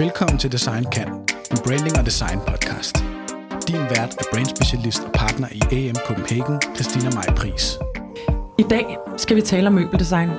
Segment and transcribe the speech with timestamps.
[0.00, 1.08] Velkommen til Design Kan,
[1.50, 2.96] en branding og design podcast.
[3.68, 7.78] Din vært er brandspecialist og partner i AM Copenhagen, Christina Maj Pris.
[8.58, 10.30] I dag skal vi tale om møbeldesign,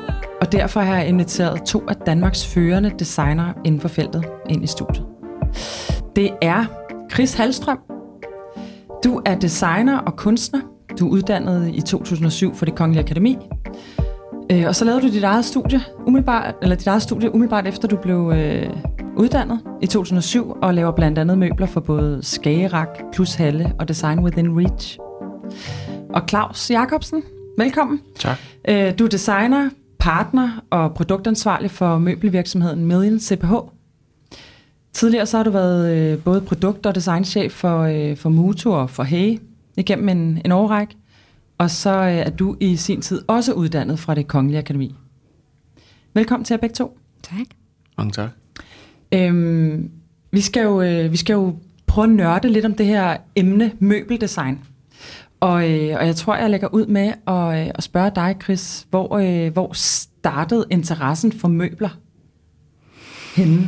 [0.42, 4.68] og derfor har jeg inviteret to af Danmarks førende designere inden for feltet ind i
[4.68, 5.06] studiet.
[6.16, 6.66] Det er
[7.14, 7.80] Chris Halstrøm.
[9.04, 10.62] Du er designer og kunstner.
[11.00, 13.38] Du er uddannet i 2007 for det Kongelige Akademi.
[14.52, 17.88] Øh, og så lavede du dit eget studie umiddelbart, eller dit eget studie umiddelbart efter
[17.88, 18.70] du blev øh,
[19.18, 24.20] uddannet i 2007 og laver blandt andet møbler for både Skagerak, Plus Halle og Design
[24.20, 25.00] Within Reach.
[26.10, 27.24] Og Claus Jacobsen,
[27.58, 28.02] velkommen.
[28.20, 28.38] Tak.
[28.70, 29.70] Øh, du er designer,
[30.00, 33.54] partner og produktansvarlig for møbelvirksomheden Million CPH.
[34.94, 38.90] Tidligere så har du været øh, både produkt- og designchef for, øh, for Mutu og
[38.90, 39.40] for Hey
[39.78, 40.96] igennem en, en årrække.
[41.58, 44.96] Og så er du i sin tid også uddannet fra det Kongelige Akademi.
[46.14, 46.98] Velkommen til jer begge to.
[47.24, 47.46] Tak.
[47.98, 48.41] Mange tak.
[49.14, 49.92] Øhm,
[50.32, 51.56] vi, skal jo, øh, vi skal jo
[51.88, 54.60] prøve at nørde lidt om det her emne møbeldesign.
[55.40, 58.88] Og, øh, og jeg tror, jeg lægger ud med at, øh, at spørge dig, Chris,
[58.90, 61.90] hvor, øh, hvor startede interessen for møbler
[63.36, 63.68] henne?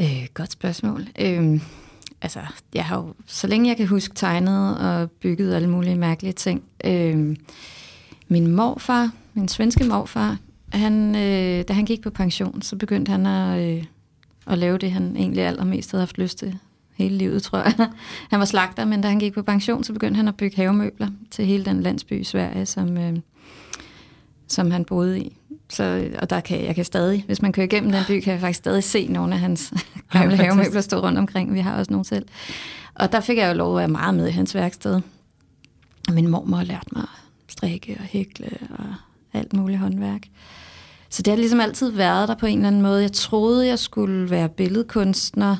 [0.00, 1.06] Øh, godt spørgsmål.
[1.18, 1.60] Øh,
[2.22, 2.40] altså,
[2.74, 6.62] jeg har jo, så længe jeg kan huske, tegnet og bygget alle mulige mærkelige ting.
[6.84, 7.36] Øh,
[8.28, 10.38] min morfar, min svenske morfar,
[10.72, 13.84] han, øh, da han gik på pension, så begyndte han at, øh,
[14.46, 16.58] at lave det, han egentlig allermest havde haft lyst til
[16.94, 17.74] hele livet, tror jeg.
[18.30, 21.08] Han var slagter, men da han gik på pension, så begyndte han at bygge havemøbler
[21.30, 23.16] til hele den landsby i Sverige, som, øh,
[24.48, 25.36] som han boede i.
[25.68, 28.40] Så, og der kan, jeg kan stadig, hvis man kører igennem den by, kan jeg
[28.40, 29.72] faktisk stadig se nogle af hans
[30.12, 31.54] gamle havemøbler stå rundt omkring.
[31.54, 32.26] Vi har også nogle selv.
[32.94, 35.00] Og der fik jeg jo lov at være meget med i hans værksted.
[36.12, 38.94] Min mormor har lært mig at strikke og hækle og
[39.32, 40.22] alt muligt håndværk.
[41.10, 43.02] Så det har ligesom altid været der på en eller anden måde.
[43.02, 45.56] Jeg troede, jeg skulle være billedkunstner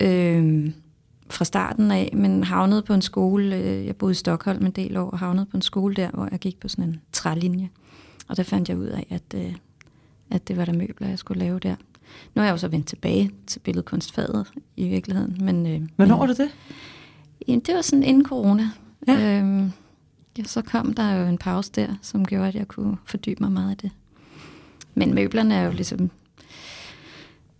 [0.00, 0.72] øh,
[1.30, 3.56] fra starten af, men havnede på en skole.
[3.56, 6.28] Øh, jeg boede i Stockholm en del år, og havnede på en skole der, hvor
[6.30, 7.70] jeg gik på sådan en trælinje.
[8.28, 9.54] Og der fandt jeg ud af, at, øh,
[10.30, 11.74] at det var der møbler, jeg skulle lave der.
[12.34, 15.36] Nu er jeg jo så vendt tilbage til billedkunstfaget i virkeligheden.
[15.40, 16.48] Men, øh, Hvornår var det det?
[17.48, 18.70] Jamen, det var sådan inden corona.
[19.06, 19.38] Ja.
[19.38, 19.72] Øhm,
[20.38, 23.52] ja, så kom der jo en pause der, som gjorde, at jeg kunne fordybe mig
[23.52, 23.90] meget i det.
[24.94, 26.10] Men møblerne er jo ligesom,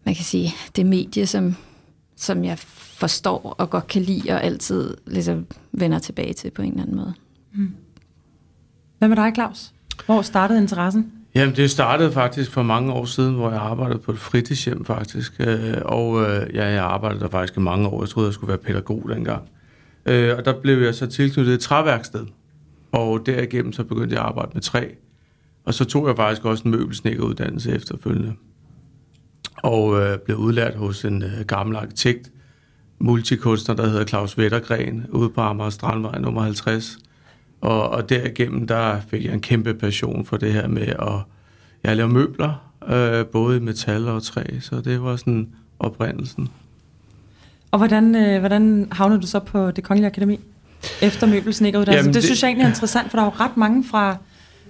[0.05, 1.57] man kan sige, det medie, som,
[2.17, 6.71] som jeg forstår og godt kan lide, og altid ligesom vender tilbage til på en
[6.71, 7.15] eller anden måde.
[8.99, 9.73] Hvad med dig, Claus?
[10.07, 11.13] Hvor startede interessen?
[11.35, 15.33] Jamen, det startede faktisk for mange år siden, hvor jeg arbejdede på et fritidshjem faktisk.
[15.41, 18.03] Øh, Og øh, ja, jeg arbejdede der faktisk i mange år.
[18.03, 19.43] Jeg troede, jeg skulle være pædagog dengang.
[20.07, 22.27] Øh, Og der blev jeg så tilknyttet et træværksted.
[22.93, 24.89] Og derigennem så begyndte jeg at arbejde med træ.
[25.65, 28.33] Og så tog jeg faktisk også en møbelsnækkeruddannelse efterfølgende.
[29.63, 32.31] Og øh, blev udlært hos en øh, gammel arkitekt,
[32.99, 36.99] multikunstner, der hedder Claus Vettergren, ude på Amager Strandvej nummer 50.
[37.61, 41.19] Og, og derigennem, der fik jeg en kæmpe passion for det her med at
[41.85, 45.49] jeg lave møbler, øh, både i metal og træ, så det var sådan
[45.79, 46.49] oprindelsen.
[47.71, 50.41] Og hvordan, øh, hvordan havnede du så på det Kongelige Akademi?
[51.03, 52.09] Efter møbelsnækkeruddannelsen?
[52.09, 54.17] Det det- synes jeg egentlig er interessant, for der er jo ret mange fra,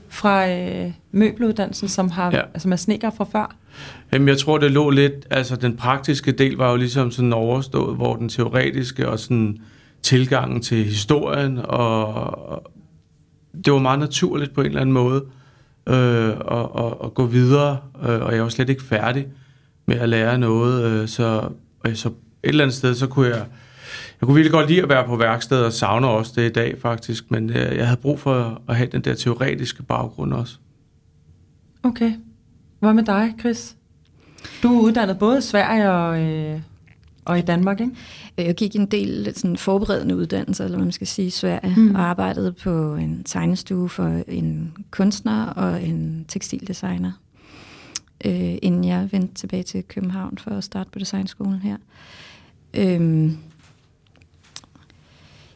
[0.09, 2.41] fra øh, møbeluddannelsen, som, har, ja.
[2.55, 3.57] Altså, er snedkere fra før.
[4.13, 7.97] Jamen, jeg tror, det lå lidt, altså den praktiske del var jo ligesom sådan overstået,
[7.97, 9.59] hvor den teoretiske og sådan
[10.03, 12.63] tilgangen til historien, og
[13.65, 15.25] det var meget naturligt på en eller anden måde
[15.89, 17.79] øh, at, at, at gå videre,
[18.09, 19.27] øh, og jeg var slet ikke færdig
[19.87, 21.49] med at lære noget, øh, så,
[21.87, 23.45] øh, så et eller andet sted, så kunne jeg,
[24.21, 26.81] jeg kunne virkelig godt lide at være på værksted, og savner også det i dag
[26.81, 30.57] faktisk, men øh, jeg havde brug for at have den der teoretiske baggrund også.
[31.83, 32.13] Okay.
[32.81, 33.77] Hvad med dig, Chris?
[34.63, 36.61] Du er uddannet både i Sverige og, øh,
[37.25, 37.93] og i Danmark, ikke?
[38.39, 41.75] Øh, Jeg gik en del sådan forberedende uddannelser, eller hvad man skal sige, i Sverige,
[41.77, 41.83] Mm.
[41.83, 41.95] mm.
[41.95, 47.13] og arbejdede på en tegnestue for en kunstner og en tekstildesigner,
[48.25, 51.77] øh, inden jeg vendte tilbage til København for at starte på designskolen her.
[52.75, 53.37] Øhm,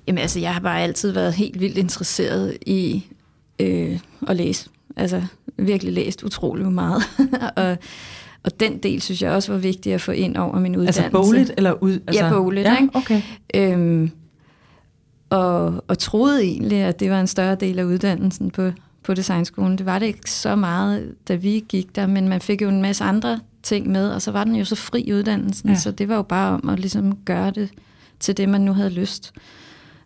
[0.08, 3.06] jamen altså, jeg har bare altid været helt vildt interesseret i
[3.58, 4.68] øh, at læse.
[4.96, 5.22] Altså
[5.56, 7.02] virkelig læst utrolig meget.
[7.56, 7.76] og,
[8.44, 11.02] og den del synes jeg også var vigtig at få ind over min uddannelse.
[11.02, 12.00] Altså bogligt eller ud?
[12.06, 12.96] Altså, Ja, bogligt, ja, ikke?
[12.96, 13.22] okay.
[13.54, 14.10] Øhm,
[15.30, 18.70] og, og troede egentlig, at det var en større del af uddannelsen på,
[19.02, 19.78] på designskolen.
[19.78, 22.82] Det var det ikke så meget, da vi gik der, men man fik jo en
[22.82, 25.74] masse andre ting med, og så var den jo så fri uddannelsen, ja.
[25.74, 27.70] så det var jo bare om at ligesom gøre det
[28.20, 29.32] til det, man nu havde lyst.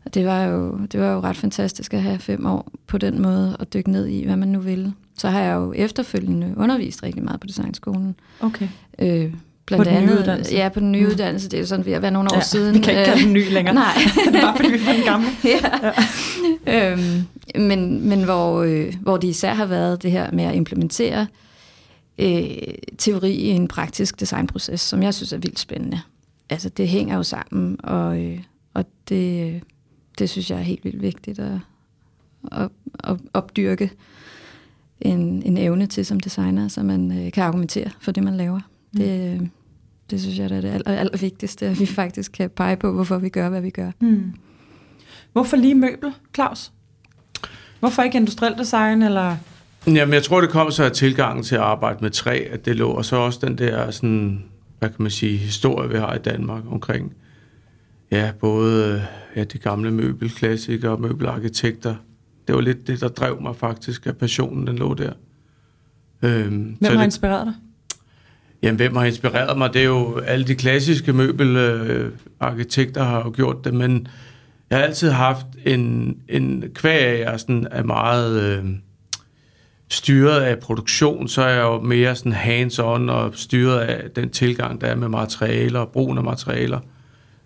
[0.04, 3.22] Og det var, jo, det var jo ret fantastisk at have fem år på den
[3.22, 4.92] måde og dykke ned i, hvad man nu ville.
[5.18, 8.14] Så har jeg jo efterfølgende undervist rigtig meget på designskolen.
[8.40, 8.68] okay.
[8.98, 9.32] Øh,
[9.66, 10.54] Blandt på den nye andet, uddannelse?
[10.54, 11.48] Ja, på den nye uddannelse.
[11.48, 12.74] Det er jo sådan ved at være nogle år Ja, siden.
[12.74, 13.74] vi kan ikke kalde den ny længere.
[13.84, 13.92] Nej.
[14.26, 15.28] det er bare fordi, vi er den gamle.
[16.66, 16.92] ja.
[16.92, 17.22] øhm,
[17.68, 21.26] men, men hvor, øh, hvor det især har været det her med at implementere
[22.18, 22.44] øh,
[22.98, 26.00] teori i en praktisk designproces, som jeg synes er vildt spændende.
[26.50, 28.38] Altså, det hænger jo sammen, og, øh,
[28.74, 29.60] og det, øh,
[30.18, 31.58] det synes jeg er helt vildt vigtigt at,
[32.52, 32.68] at,
[33.04, 33.90] at opdyrke
[35.00, 38.60] en, en evne til som designer, så man øh, kan argumentere for det, man laver.
[38.92, 39.00] Mm.
[39.00, 39.48] Det, øh,
[40.10, 42.92] det synes jeg der er det aller, aller vigtigste, at vi faktisk kan pege på,
[42.92, 43.90] hvorfor vi gør, hvad vi gør.
[43.98, 44.34] Hmm.
[45.32, 46.72] Hvorfor lige møbel, Claus?
[47.80, 49.36] Hvorfor ikke industriel design, eller...
[49.86, 52.76] Jamen, jeg tror, det kom så af tilgangen til at arbejde med træ, at det
[52.76, 54.44] lå, og så også den der sådan,
[54.78, 57.14] hvad kan man sige, historie, vi har i Danmark omkring,
[58.10, 59.06] ja, både
[59.36, 61.94] ja, de gamle møbelklassikere og møbelarkitekter.
[62.46, 65.12] Det var lidt det, der drev mig faktisk, at passionen den lå der.
[66.22, 67.54] Øhm, Hvem har det, inspireret dig?
[68.62, 69.72] Jamen, hvem har inspireret mig?
[69.72, 74.08] Det er jo alle de klassiske møbelarkitekter har jo gjort det, men
[74.70, 78.64] jeg har altid haft en, en kvæg af, jeg sådan er meget øh,
[79.88, 84.80] styret af produktion, så er jeg jo mere sådan hands-on og styret af den tilgang,
[84.80, 86.80] der er med materialer og brugen af materialer.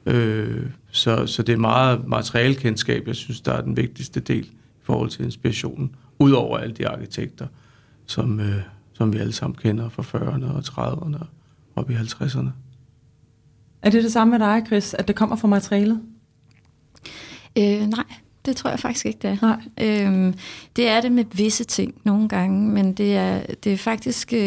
[0.07, 0.63] Øh,
[0.97, 5.11] så, så det er meget materialkendskab, jeg synes, der er den vigtigste del i forhold
[5.11, 7.47] til inspirationen, udover alle de arkitekter,
[8.07, 8.63] som, øh,
[8.93, 11.27] som vi alle sammen kender fra 40'erne og 30'erne og
[11.77, 12.49] op i 50'erne.
[13.83, 16.01] Er det det samme med dig, Chris, at det kommer fra materialet?
[17.59, 18.05] Øh, nej,
[18.47, 19.37] det tror jeg faktisk ikke, det er.
[19.43, 20.07] Nej.
[20.07, 20.35] Øhm,
[20.77, 24.41] det er det med visse ting nogle gange, men det er, det er faktisk øh,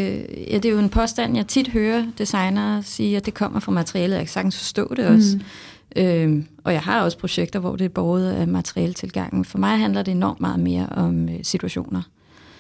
[0.52, 3.72] ja, det er jo en påstand, jeg tit hører designere sige, at det kommer fra
[3.72, 4.16] materialet.
[4.16, 5.38] Jeg kan sagtens forstå det også.
[5.38, 5.44] Mm.
[5.95, 9.45] Øhm, og jeg har også projekter, hvor det er båret af materialetilgangen.
[9.45, 12.01] For mig handler det enormt meget mere om øh, situationer.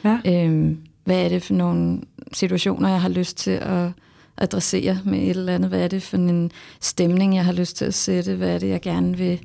[0.03, 0.17] Ja.
[0.25, 2.01] Øhm, hvad er det for nogle
[2.33, 3.89] situationer, jeg har lyst til at
[4.37, 5.69] adressere med et eller andet?
[5.69, 8.35] Hvad er det for en stemning, jeg har lyst til at sætte?
[8.35, 9.39] Hvad er det, jeg gerne vil,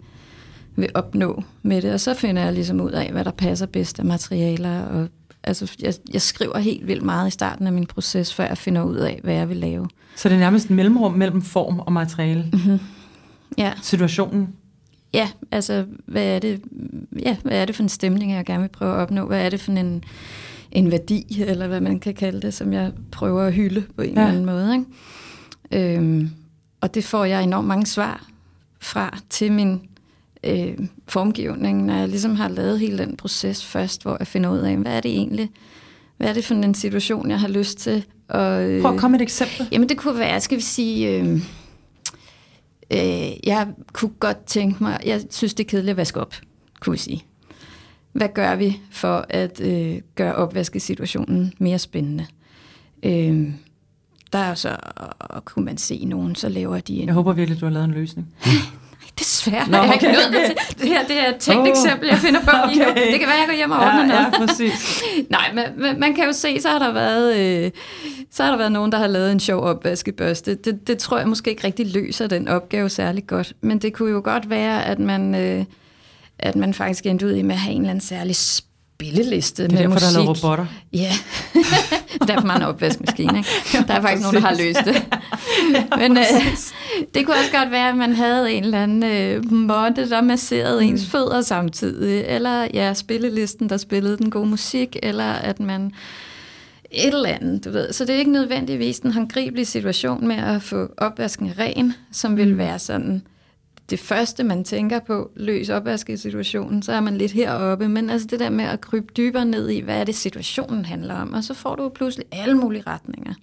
[0.77, 1.93] vil opnå med det?
[1.93, 4.83] Og så finder jeg ligesom ud af, hvad der passer bedst af materialer.
[4.83, 5.09] Og,
[5.43, 8.83] altså, jeg, jeg skriver helt vildt meget i starten af min proces, før jeg finder
[8.83, 9.89] ud af, hvad jeg vil lave.
[10.17, 12.51] Så det er nærmest en mellemrum mellem form og materiale.
[12.53, 12.79] Mm-hmm.
[13.59, 13.73] Ja.
[13.83, 14.49] Situationen.
[15.15, 16.63] Ja, altså, hvad er det,
[17.19, 19.27] ja, hvad er det for en stemning, jeg gerne vil prøve at opnå?
[19.27, 20.05] Hvad er det for en,
[20.73, 24.15] en værdi, eller hvad man kan kalde det, som jeg prøver at hylde på en
[24.15, 24.21] ja.
[24.21, 24.75] eller anden måde.
[24.75, 25.97] Ikke?
[25.97, 26.31] Øhm,
[26.81, 28.27] og det får jeg enormt mange svar
[28.81, 29.81] fra til min
[30.45, 30.79] øh,
[31.09, 34.77] formgivning, når jeg ligesom har lavet hele den proces først, hvor jeg finder ud af,
[34.77, 35.51] hvad er det egentlig,
[36.17, 38.05] hvad er det for en situation, jeg har lyst til.
[38.29, 39.69] Og, øh, Prøv at komme med et eksempel.
[39.73, 41.19] Jamen det kunne være, skal vi sige...
[41.19, 41.41] Øh,
[42.91, 46.35] øh, jeg kunne godt tænke mig, jeg synes det er kedeligt at vaske op,
[46.81, 47.25] kunne vi sige.
[48.13, 52.27] Hvad gør vi for at øh, gøre opvaskesituationen mere spændende?
[53.03, 53.53] Øh,
[54.33, 54.77] der er så,
[55.19, 57.07] og kunne man se nogen, så laver de en...
[57.07, 58.35] Jeg håber virkelig, du har lavet en løsning.
[59.19, 59.69] Desværre.
[59.71, 60.03] Nå, okay.
[60.03, 60.47] jeg okay, okay.
[60.47, 60.79] til.
[60.79, 61.69] Det her det er et tænkt oh.
[61.69, 62.51] eksempel, jeg finder på.
[62.65, 63.13] Okay.
[63.13, 64.27] Det kan være, jeg går hjem og ordner ja, noget.
[64.33, 65.03] Ja, præcis.
[65.31, 67.71] Nej, men, men man kan jo se, så har der været, øh,
[68.31, 70.55] så har der været nogen, der har lavet en sjov opvaskebørste.
[70.55, 73.53] Det, det tror jeg måske ikke rigtig løser den opgave særlig godt.
[73.61, 75.65] Men det kunne jo godt være, at man, øh,
[76.39, 78.37] at man faktisk endte ud i med at have en eller anden særlig
[78.95, 80.17] spilleliste Det er med derfor, musik.
[80.17, 80.67] der er robotter.
[80.93, 81.13] Ja,
[82.29, 83.39] derfor man en opvaskemaskine.
[83.39, 83.49] Ikke?
[83.89, 85.07] Der er faktisk nogen, der har løst det.
[86.03, 86.25] Men øh,
[87.15, 90.81] det kunne også godt være, at man havde en eller anden øh, måtte, der masserede
[90.81, 90.89] mm.
[90.89, 92.25] ens fødder samtidig.
[92.27, 94.97] Eller ja, spillelisten, der spillede den gode musik.
[95.03, 95.93] Eller at man
[96.91, 97.93] et eller andet, du ved.
[97.93, 102.59] Så det er ikke nødvendigvis en håndgribelig situation med at få opvasken ren, som vil
[102.59, 103.23] være sådan
[103.91, 107.89] det første, man tænker på, løs opvaskesituationen, så er man lidt heroppe.
[107.89, 111.15] Men altså det der med at krybe dybere ned i, hvad er det situationen handler
[111.15, 113.35] om, og så får du pludselig alle mulige retninger.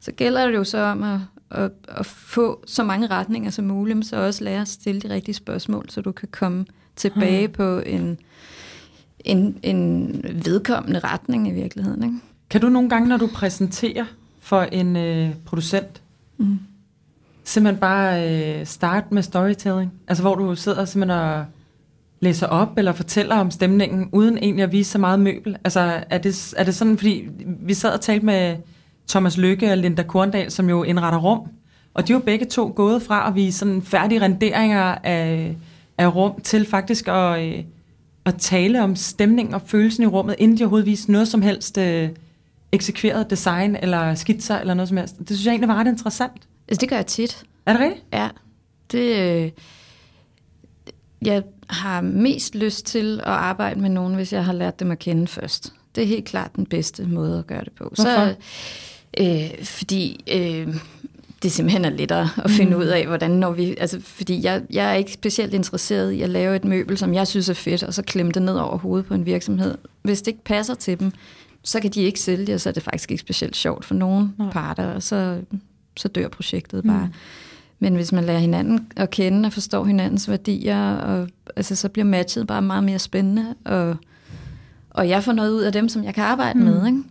[0.00, 3.96] Så gælder det jo så om at, at, at få så mange retninger som muligt,
[3.96, 6.64] men så også lære at stille de rigtige spørgsmål, så du kan komme
[6.96, 7.54] tilbage hmm.
[7.54, 8.18] på en,
[9.20, 12.02] en, en vedkommende retning i virkeligheden.
[12.02, 12.16] Ikke?
[12.50, 14.04] Kan du nogle gange, når du præsenterer
[14.40, 16.02] for en øh, producent,
[16.38, 16.58] mm
[17.44, 19.92] simpelthen bare øh, starte med storytelling?
[20.08, 21.44] Altså hvor du sidder simpelthen og
[22.20, 25.56] læser op eller fortæller om stemningen, uden egentlig at vise så meget møbel?
[25.64, 27.28] Altså er det, er det sådan, fordi
[27.60, 28.56] vi sad og talte med
[29.08, 31.48] Thomas Lykke og Linda Korndal, som jo indretter rum,
[31.94, 35.56] og de er jo begge to gået fra at vise sådan færdige renderinger af,
[35.98, 37.64] af rum til faktisk at, øh,
[38.24, 41.78] at tale om stemning og følelsen i rummet, inden de overhovedet viste noget som helst
[41.78, 42.08] øh,
[42.72, 45.18] eksekveret design eller skitser eller noget som helst.
[45.18, 46.48] Det synes jeg egentlig var ret interessant.
[46.68, 47.44] Altså, det gør jeg tit.
[47.66, 48.04] Er det rigtigt?
[48.12, 48.28] Ja.
[48.92, 49.50] Det, øh,
[51.22, 54.98] jeg har mest lyst til at arbejde med nogen, hvis jeg har lært dem at
[54.98, 55.72] kende først.
[55.94, 57.84] Det er helt klart den bedste måde at gøre det på.
[57.84, 58.02] Hvorfor?
[58.02, 58.34] Så,
[59.20, 60.76] øh, fordi øh,
[61.42, 62.82] det simpelthen er lettere at finde mm.
[62.82, 63.76] ud af, hvordan når vi...
[63.80, 67.26] Altså, fordi jeg, jeg er ikke specielt interesseret i at lave et møbel, som jeg
[67.26, 69.78] synes er fedt, og så klemme det ned over hovedet på en virksomhed.
[70.02, 71.12] Hvis det ikke passer til dem,
[71.62, 74.34] så kan de ikke sælge og så er det faktisk ikke specielt sjovt for nogen
[74.38, 74.50] Nej.
[74.50, 75.40] parter, og så,
[75.96, 77.06] så dør projektet bare.
[77.06, 77.12] Mm.
[77.78, 82.04] Men hvis man lærer hinanden at kende og forstår hinandens værdier, og, altså, så bliver
[82.04, 83.96] matchet bare meget mere spændende, og,
[84.90, 86.64] og jeg får noget ud af dem, som jeg kan arbejde mm.
[86.64, 86.86] med.
[86.86, 87.02] Ikke?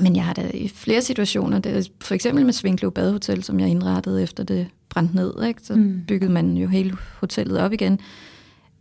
[0.00, 3.68] Men jeg har da i flere situationer, det, for eksempel med Svinkløv Badehotel, som jeg
[3.68, 5.60] indrettede efter det brændte ned, ikke?
[5.62, 6.02] så mm.
[6.08, 7.98] byggede man jo hele hotellet op igen.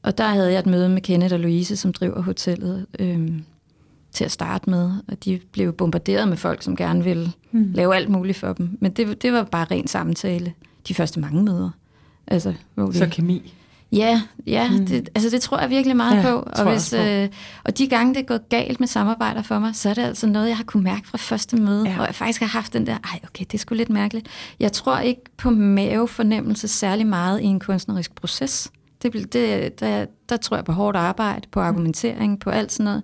[0.03, 3.43] Og der havde jeg et møde med Kenneth og Louise, som driver hotellet øhm,
[4.11, 4.91] til at starte med.
[5.07, 7.71] Og de blev bombarderet med folk, som gerne ville mm.
[7.73, 8.77] lave alt muligt for dem.
[8.81, 10.53] Men det, det var bare ren samtale
[10.87, 11.69] de første mange møder.
[12.27, 13.53] Altså, hvor vi, så kemi?
[13.91, 14.85] Ja, ja mm.
[14.85, 16.39] det, altså det tror jeg virkelig meget ja, på.
[16.39, 17.01] Og, hvis, på.
[17.01, 17.29] Øh,
[17.63, 20.27] og de gange, det er gået galt med samarbejder for mig, så er det altså
[20.27, 21.99] noget, jeg har kunne mærke fra første møde, ja.
[21.99, 24.27] og jeg faktisk har haft den der, ej okay, det er sgu lidt mærkeligt.
[24.59, 28.71] Jeg tror ikke på mavefornemmelse særlig meget i en kunstnerisk proces.
[29.01, 33.03] Det, det, der, der tror jeg på hårdt arbejde, på argumentering, på alt sådan noget.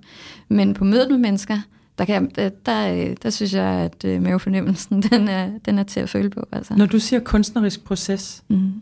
[0.49, 1.57] Men på mødet med mennesker,
[1.97, 5.99] der, kan, der, der, der synes jeg, at øh, mavefornemmelsen, den er, den er til
[5.99, 6.47] at føle på.
[6.51, 6.73] Altså.
[6.75, 8.81] Når du siger kunstnerisk proces, mm.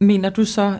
[0.00, 0.78] mener du så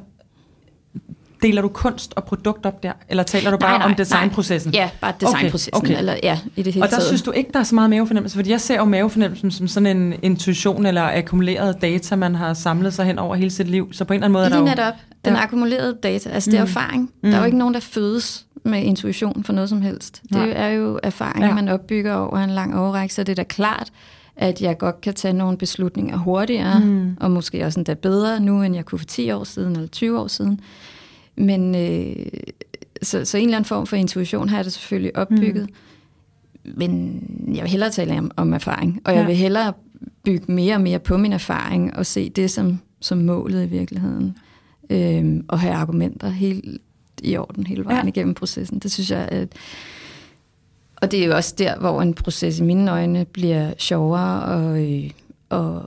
[1.45, 2.93] deler du kunst og produkt op der?
[3.09, 4.73] Eller taler du bare nej, nej, om designprocessen?
[4.73, 4.81] Nej.
[4.81, 5.75] Ja, bare designprocessen.
[5.75, 5.99] Okay, okay.
[5.99, 7.07] Eller, ja, i det hele og der taget.
[7.07, 8.37] synes du ikke, der er så meget mavefornemmelse?
[8.37, 12.95] Fordi jeg ser jo mavefornemmelsen som sådan en intuition eller akkumuleret data, man har samlet
[12.95, 13.93] sig hen over hele sit liv.
[13.93, 14.95] Så på en eller anden måde Lige er der netop.
[15.25, 15.43] Den ja.
[15.43, 16.31] akkumulerede data.
[16.31, 16.71] Altså det er mm.
[16.71, 17.11] erfaring.
[17.23, 17.31] Mm.
[17.31, 20.23] Der er jo ikke nogen, der fødes med intuition for noget som helst.
[20.23, 20.53] Det Nej.
[20.57, 21.55] er jo erfaring, ja.
[21.55, 23.93] man opbygger over en lang overrække, så det er da klart,
[24.37, 27.17] at jeg godt kan tage nogle beslutninger hurtigere, mm.
[27.21, 30.21] og måske også endda bedre nu, end jeg kunne for 10 år siden eller 20
[30.21, 30.61] år siden.
[31.37, 32.27] Men øh,
[33.03, 35.71] så, så en eller anden form for intuition har jeg da selvfølgelig opbygget.
[36.65, 36.73] Mm.
[36.77, 37.23] Men
[37.55, 39.19] jeg vil hellere tale om, om erfaring, og ja.
[39.19, 39.73] jeg vil hellere
[40.25, 44.39] bygge mere og mere på min erfaring og se det som, som målet i virkeligheden.
[44.91, 46.79] Øhm, og have argumenter helt
[47.23, 48.09] i orden hele vejen ja.
[48.09, 48.79] igennem processen.
[48.79, 49.49] Det synes jeg, at
[50.97, 54.93] og det er jo også der, hvor en proces i mine øjne bliver sjovere, og,
[54.93, 55.11] øh,
[55.49, 55.87] og,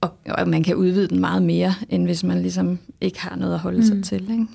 [0.00, 3.54] og, og man kan udvide den meget mere, end hvis man ligesom ikke har noget
[3.54, 3.84] at holde mm.
[3.84, 4.30] sig til.
[4.30, 4.46] Ikke?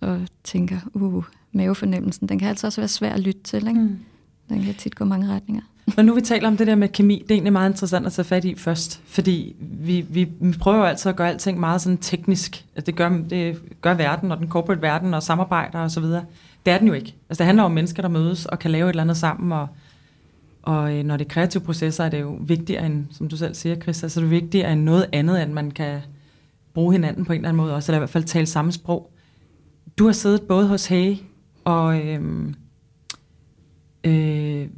[0.00, 3.68] Og tænker, uh, mavefornemmelsen, den kan altså også være svær at lytte til.
[3.68, 3.80] Ikke?
[3.80, 3.98] Mm.
[4.48, 5.62] Den kan tit gå mange retninger.
[5.96, 8.12] Når nu vi taler om det der med kemi, det er egentlig meget interessant at
[8.12, 10.28] tage fat i først, fordi vi, vi,
[10.60, 12.64] prøver jo altid at gøre alting meget sådan teknisk.
[12.76, 16.24] Altså det, gør, det gør verden og den corporate verden og samarbejder og så videre.
[16.66, 17.14] Det er den jo ikke.
[17.28, 19.68] Altså det handler om mennesker, der mødes og kan lave et eller andet sammen, og,
[20.62, 23.54] og øh, når det er kreative processer, er det jo vigtigere end, som du selv
[23.54, 26.00] siger, Chris, altså det er vigtigere end noget andet, end man kan
[26.74, 29.10] bruge hinanden på en eller anden måde også, eller i hvert fald tale samme sprog.
[29.98, 31.22] Du har siddet både hos Hage
[31.64, 32.54] og øhm,
[34.04, 34.68] øh,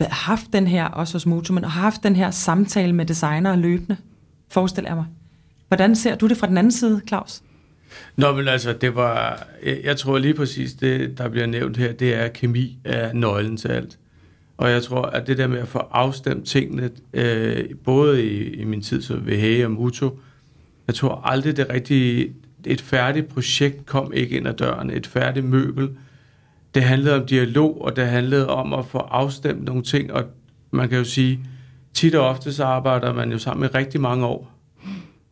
[0.00, 3.96] haft den her, også hos Moto, men har haft den her samtale med designer løbende,
[4.48, 5.06] forestiller jeg mig.
[5.68, 7.42] Hvordan ser du det fra den anden side, Claus?
[8.16, 11.92] Nå, men altså, det var, jeg, jeg tror lige præcis, det der bliver nævnt her,
[11.92, 13.98] det er, at kemi er nøglen til alt.
[14.56, 18.64] Og jeg tror, at det der med at få afstemt tingene, øh, både i, i
[18.64, 20.18] min tid som ved Hage og Muto,
[20.86, 22.32] jeg tror aldrig det rigtige,
[22.68, 25.90] et færdigt projekt kom ikke ind ad døren, et færdigt møbel.
[26.74, 30.24] Det handlede om dialog, og det handlede om at få afstemt nogle ting, og
[30.70, 31.40] man kan jo sige,
[31.94, 34.52] tit og ofte så arbejder man jo sammen i rigtig mange år.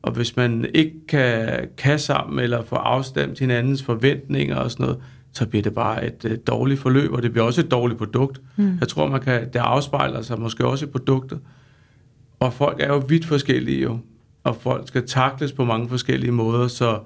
[0.02, 5.02] Og hvis man ikke kan, kan sammen eller få afstemt hinandens forventninger og sådan noget,
[5.32, 8.40] så bliver det bare et dårligt forløb, og det bliver også et dårligt produkt.
[8.56, 8.78] Mm.
[8.80, 11.40] Jeg tror, man kan, det afspejler sig måske også i produktet.
[12.40, 13.98] Og folk er jo vidt forskellige jo,
[14.44, 16.98] og folk skal takles på mange forskellige måder, så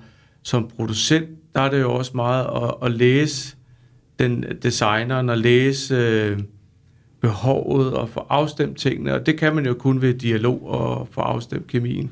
[0.43, 3.57] som producent, der er det jo også meget at, at læse
[4.19, 6.39] den designeren og læse øh,
[7.21, 11.21] behovet og få afstemt tingene, og det kan man jo kun ved dialog og få
[11.21, 12.11] afstemt kemien.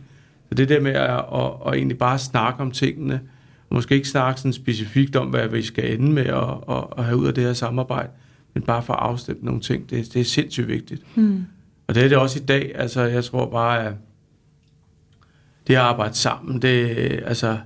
[0.48, 3.20] Så det der med at, at, at egentlig bare snakke om tingene,
[3.68, 7.04] og måske ikke snakke sådan specifikt om, hvad vi skal ende med at, at, at
[7.04, 8.08] have ud af det her samarbejde,
[8.54, 11.16] men bare få afstemt nogle ting, det, det er sindssygt vigtigt.
[11.16, 11.44] Mm.
[11.86, 12.72] Og det er det også i dag.
[12.74, 13.92] Altså, jeg tror bare, at
[15.66, 17.58] det at arbejde sammen, det altså,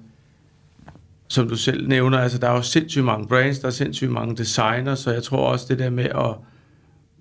[1.33, 4.37] som du selv nævner, altså der er jo sindssygt mange brands, der er sindssygt mange
[4.37, 6.35] designers, så jeg tror også det der med at,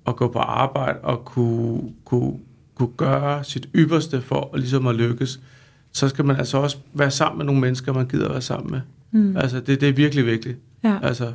[0.08, 2.34] at gå på arbejde og kunne, kunne
[2.76, 5.40] kunne gøre sit ypperste for at, ligesom at lykkes,
[5.92, 8.72] så skal man altså også være sammen med nogle mennesker, man gider at være sammen
[8.72, 8.82] med.
[9.12, 9.38] Mm.
[9.38, 10.58] Altså, det, det er virkelig vigtigt.
[10.84, 10.98] Ja.
[11.04, 11.34] Altså.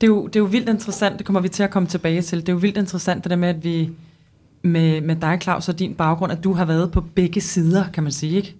[0.00, 2.22] Det, er jo, det er jo vildt interessant, det kommer vi til at komme tilbage
[2.22, 2.40] til.
[2.40, 3.90] Det er jo vildt interessant, det der med, at vi
[4.62, 8.02] med, med dig, Claus, og din baggrund, at du har været på begge sider, kan
[8.02, 8.56] man sige, ikke?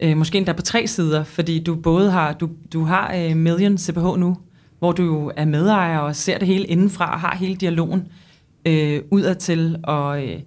[0.00, 3.78] Øh, måske endda på tre sider, fordi du både har, du, du har øh, Million
[3.78, 4.36] CPH nu,
[4.78, 8.08] hvor du jo er medejer og ser det hele indenfra, og har hele dialogen
[8.66, 10.26] øh, udadtil, og...
[10.26, 10.40] Øh,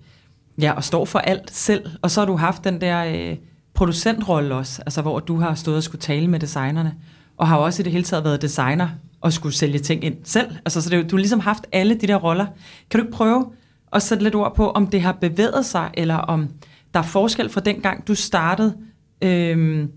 [0.62, 1.86] Ja, og står for alt selv.
[2.02, 3.38] Og så har du haft den der øh,
[3.74, 6.96] producentrolle også, altså hvor du har stået og skulle tale med designerne,
[7.38, 8.90] og har også i det hele taget været designer
[9.22, 10.48] og skulle sælge ting ind selv.
[10.66, 12.46] Altså, så det, du har ligesom haft alle de der roller.
[12.90, 13.46] Kan du ikke prøve
[13.94, 16.50] at sætte lidt ord på, om det har bevæget sig, eller om
[16.94, 18.76] der er forskel fra dengang, du startede
[19.22, 19.88] øh,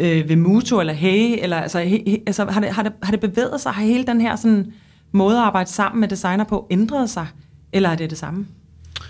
[0.00, 3.10] øh, ved Muto eller Hey, eller altså, he, he, altså har, det, har, det, har
[3.10, 3.72] det bevæget sig?
[3.72, 4.72] Har hele den her sådan,
[5.12, 7.26] måde at arbejde sammen med designer på ændret sig?
[7.72, 8.46] Eller er det det samme?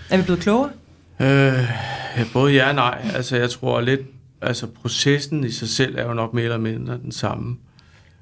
[0.09, 0.69] Er vi blevet klogere?
[1.19, 3.11] Øh, både ja og nej.
[3.13, 4.01] Altså, jeg tror lidt,
[4.41, 7.57] altså processen i sig selv er jo nok mere eller mindre den samme.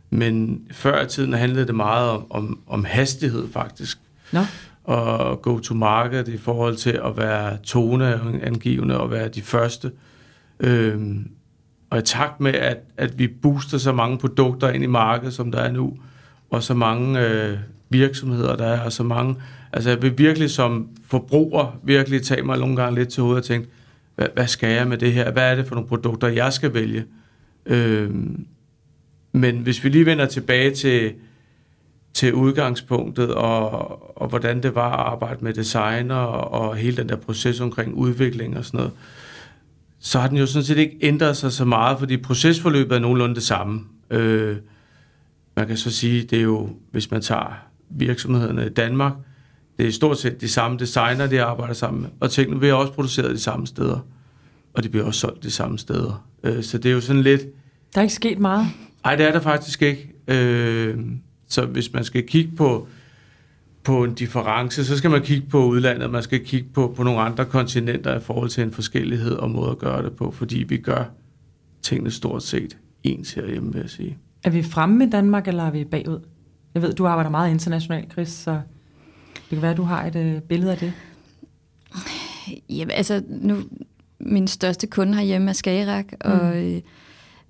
[0.09, 3.97] Men før i tiden handlede det meget om, om, om hastighed faktisk.
[4.31, 4.39] Nå.
[4.83, 9.91] Og go to market i forhold til at være toneangivende og være de første.
[10.59, 11.29] Øhm,
[11.89, 15.51] og i takt med, at, at vi booster så mange produkter ind i markedet, som
[15.51, 15.97] der er nu,
[16.49, 17.57] og så mange øh,
[17.89, 19.35] virksomheder, der er, og så mange...
[19.73, 23.45] Altså jeg vil virkelig som forbruger virkelig tage mig nogle gange lidt til hovedet og
[23.45, 23.67] tænke,
[24.15, 25.31] hvad, hvad skal jeg med det her?
[25.31, 27.05] Hvad er det for nogle produkter, jeg skal vælge?
[27.65, 28.45] Øhm,
[29.31, 31.13] men hvis vi lige vender tilbage til,
[32.13, 37.09] til udgangspunktet og, og hvordan det var at arbejde med designer og, og hele den
[37.09, 38.91] der proces omkring udvikling og sådan noget,
[40.05, 43.35] så har den jo sådan set ikke ændret sig så meget, fordi procesforløbet er nogenlunde
[43.35, 43.81] det samme.
[44.09, 44.57] Øh,
[45.55, 49.13] man kan så sige, det er jo, hvis man tager virksomhederne i Danmark,
[49.77, 52.93] det er stort set de samme designer, de arbejder sammen med, og tingene bliver også
[52.93, 53.99] produceret de samme steder,
[54.73, 56.27] og de bliver også solgt de samme steder.
[56.43, 57.41] Øh, så det er jo sådan lidt...
[57.93, 58.67] Der er ikke sket meget.
[59.03, 60.13] Nej, det er der faktisk ikke.
[60.27, 60.97] Øh,
[61.47, 62.87] så hvis man skal kigge på,
[63.85, 67.19] på en difference, så skal man kigge på udlandet, man skal kigge på, på nogle
[67.19, 70.77] andre kontinenter i forhold til en forskellighed og måde at gøre det på, fordi vi
[70.77, 71.03] gør
[71.81, 74.17] tingene stort set ens herhjemme, vil jeg sige.
[74.43, 76.19] Er vi fremme i Danmark, eller er vi bagud?
[76.73, 78.51] Jeg ved, du arbejder meget internationalt, Chris, så
[79.35, 80.93] det kan være, at du har et øh, billede af det.
[82.69, 83.57] Jamen, altså, nu,
[84.19, 86.31] min største kunde herhjemme er Skagerak, mm.
[86.31, 86.81] og øh,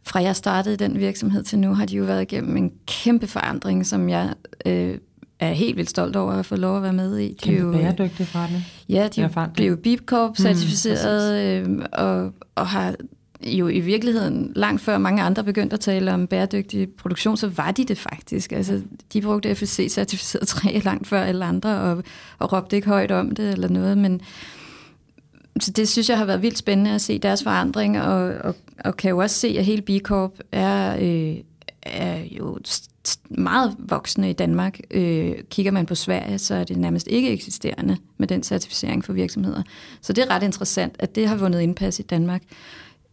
[0.04, 3.86] fra jeg startede den virksomhed til nu, har de jo været igennem en kæmpe forandring,
[3.86, 4.34] som jeg
[4.66, 4.98] øh,
[5.40, 7.28] er helt vildt stolt over at få lov at være med i.
[7.28, 8.64] De kæmpe jo, bæredygtig forretning.
[8.90, 12.96] Ja, de blev Beep Corp certificeret mm, øh, og, og har
[13.44, 17.72] jo i virkeligheden langt før mange andre begyndte at tale om bæredygtig produktion, så var
[17.72, 18.52] de det faktisk.
[18.52, 18.82] Altså,
[19.14, 22.04] de brugte FSC-certificeret træ langt før alle andre, og,
[22.40, 24.22] og råbte ikke højt om det eller noget, men
[25.60, 28.98] så det synes jeg har været vildt spændende at se deres forandring, og, og, og
[28.98, 31.36] kan jo også se, at hele B Corp er, øh,
[31.86, 32.58] er jo
[33.30, 34.80] meget voksne i Danmark.
[34.92, 39.14] Øh, kigger man på Sverige, så er det nærmest ikke eksisterende med den certificering for
[39.14, 39.64] virksomheder.
[40.02, 42.42] Så det er ret interessant, at det har vundet indpas i Danmark.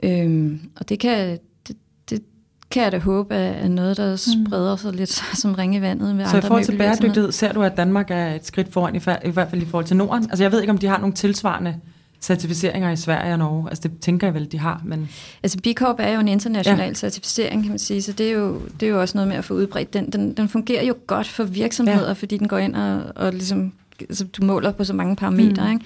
[0.02, 1.76] Øh, og det kan, det,
[2.10, 2.22] det
[2.70, 4.46] kan jeg da håbe er noget, der mm.
[4.46, 5.10] spreder sig lidt
[5.42, 8.10] som ringe i vandet med så andre i forhold til bæredygtighed, ser du, at Danmark
[8.10, 10.24] er et skridt foran, i, i hvert fald i forhold til Norden?
[10.24, 11.80] Altså jeg ved ikke, om de har nogle tilsvarende
[12.22, 13.70] certificeringer i Sverige og Norge?
[13.70, 15.08] Altså det tænker jeg vel, de har, men...
[15.42, 16.94] Altså B Corp er jo en international ja.
[16.94, 19.44] certificering, kan man sige, så det er, jo, det er jo også noget med at
[19.44, 20.10] få udbredt den.
[20.12, 22.12] Den, den fungerer jo godt for virksomheder, ja.
[22.12, 25.72] fordi den går ind og, og ligesom, altså, du måler på så mange parametre, mm.
[25.72, 25.84] ikke?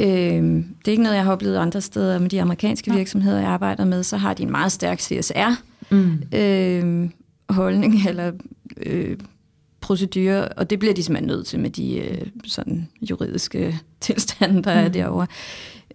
[0.00, 2.96] Øh, det er ikke noget, jeg har oplevet andre steder, med de amerikanske ja.
[2.96, 6.22] virksomheder, jeg arbejder med, så har de en meget stærk CSR mm.
[6.38, 7.10] øh,
[7.48, 8.32] holdning, eller
[8.76, 9.16] øh,
[9.82, 14.80] procedurer, og det bliver de simpelthen nødt til med de øh, sådan juridiske tilstande, der
[14.80, 14.86] mm.
[14.86, 15.26] er derovre.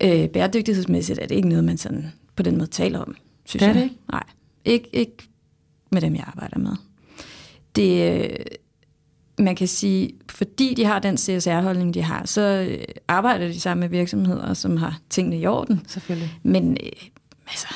[0.02, 3.70] Øh, bæredygtighedsmæssigt er det ikke noget, man sådan på den måde taler om, synes det
[3.70, 3.76] er jeg.
[3.76, 3.96] det ikke?
[4.12, 4.24] Nej,
[4.66, 5.16] ikke, ikke
[5.92, 6.76] med dem, jeg arbejder med.
[7.76, 8.36] Det, øh,
[9.40, 13.80] man kan sige, fordi de har den CSR-holdning, de har, så øh, arbejder de sammen
[13.80, 15.82] med virksomheder, som har tingene i orden.
[15.88, 16.40] Selvfølgelig.
[16.44, 16.92] Men øh,
[17.48, 17.68] altså,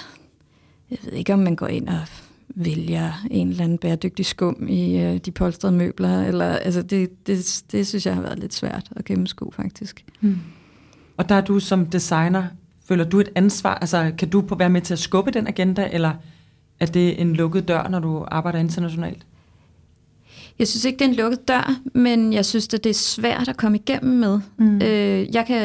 [0.92, 2.00] jeg ved ikke, om man går ind og
[2.56, 6.22] vælger en eller anden bæredygtig skum i øh, de polstrede møbler.
[6.22, 10.06] Eller, altså det, det, det synes jeg har været lidt svært at gennemskue faktisk.
[10.20, 10.40] Hmm.
[11.18, 12.44] Og der er du som designer,
[12.86, 13.76] føler du et ansvar?
[13.76, 16.14] Altså kan du være med til at skubbe den agenda, eller
[16.80, 19.26] er det en lukket dør, når du arbejder internationalt?
[20.60, 23.48] Jeg synes ikke, det er en lukket dør, men jeg synes, at det er svært
[23.48, 24.40] at komme igennem med.
[24.58, 24.82] Mm.
[24.82, 25.62] Øh, jeg, kan,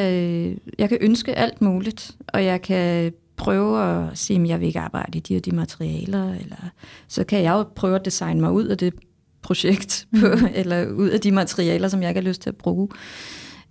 [0.78, 4.80] jeg kan ønske alt muligt, og jeg kan prøve at sige, at jeg vil ikke
[4.80, 6.56] arbejde i de og de materialer, eller
[7.08, 8.94] så kan jeg jo prøve at designe mig ud af det
[9.42, 10.48] projekt, på, mm.
[10.54, 12.88] eller ud af de materialer, som jeg ikke har lyst til at bruge.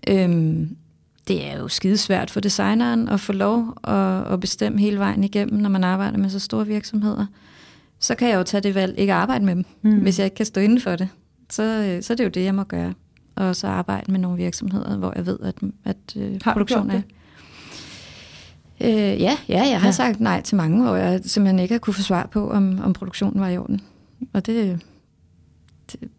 [0.08, 0.78] Øhm,
[1.28, 5.60] det er jo skidesvært for designeren at få lov at, at bestemme hele vejen igennem,
[5.60, 7.26] når man arbejder med så store virksomheder.
[8.00, 10.00] Så kan jeg jo tage det valg ikke at arbejde med dem, mm.
[10.00, 11.10] hvis jeg ikke kan stå inden for det.
[11.50, 12.94] Så, så det er jo det, jeg må gøre.
[13.36, 17.02] Og så arbejde med nogle virksomheder, hvor jeg ved, at, at øh, produktionen er.
[18.82, 19.92] Øh, ja, ja, jeg har ja.
[19.92, 22.94] sagt nej til mange, hvor jeg simpelthen ikke har kunne få svar på, om, om
[22.94, 23.82] produktionen var i orden.
[24.34, 24.80] Og det,
[25.92, 26.10] det,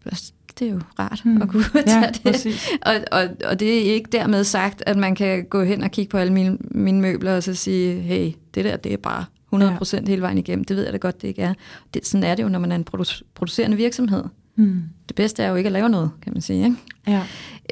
[0.59, 1.41] det er jo rart mm.
[1.41, 2.79] at kunne tage ja, det.
[2.85, 6.09] Og, og, og det er ikke dermed sagt, at man kan gå hen og kigge
[6.09, 9.95] på alle mine, mine møbler og så sige, hey, det der, det er bare 100%
[9.95, 10.01] ja.
[10.07, 10.65] hele vejen igennem.
[10.65, 11.53] Det ved jeg da godt, det ikke er.
[11.93, 14.23] Det, sådan er det jo, når man er en produ- producerende virksomhed.
[14.55, 14.83] Mm.
[15.07, 16.65] Det bedste er jo ikke at lave noget, kan man sige.
[16.65, 16.77] Ikke?
[17.07, 17.23] Ja.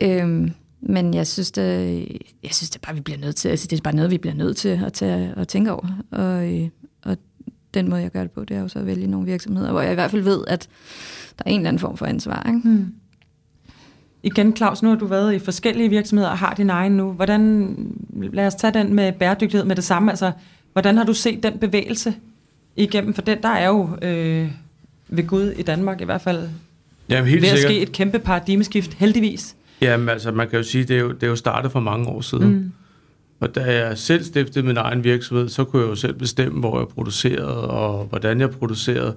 [0.01, 0.51] Øhm,
[0.85, 2.07] men jeg synes, det,
[2.43, 4.17] jeg synes det er bare, vi bliver nødt til, altså det er bare noget, vi
[4.17, 5.87] bliver nødt til at, tage, at tænke over.
[6.11, 6.69] Og,
[7.03, 7.17] og
[7.73, 9.81] den måde, jeg gør det på, det er jo så at vælge nogle virksomheder, hvor
[9.81, 10.67] jeg i hvert fald ved, at
[11.37, 12.43] der er en eller anden form for ansvar.
[12.47, 12.59] Ikke?
[12.59, 12.93] Hmm.
[14.23, 17.11] Igen, Claus, nu har du været i forskellige virksomheder og har din egen nu.
[17.11, 17.75] Hvordan,
[18.33, 20.11] lad os tage den med bæredygtighed med det samme.
[20.11, 20.31] Altså,
[20.73, 22.15] hvordan har du set den bevægelse
[22.75, 23.13] igennem?
[23.13, 24.51] For den, der er jo øh,
[25.07, 26.49] ved Gud i Danmark i hvert fald
[27.09, 27.65] Jamen, helt ved sikkert.
[27.65, 29.55] at ske et kæmpe paradigmeskift, heldigvis.
[29.81, 32.07] Jamen altså, man kan jo sige, det er jo, det er jo startet for mange
[32.07, 32.53] år siden.
[32.53, 32.71] Mm.
[33.39, 36.79] Og da jeg selv stiftede min egen virksomhed, så kunne jeg jo selv bestemme, hvor
[36.79, 39.15] jeg producerede og hvordan jeg producerede.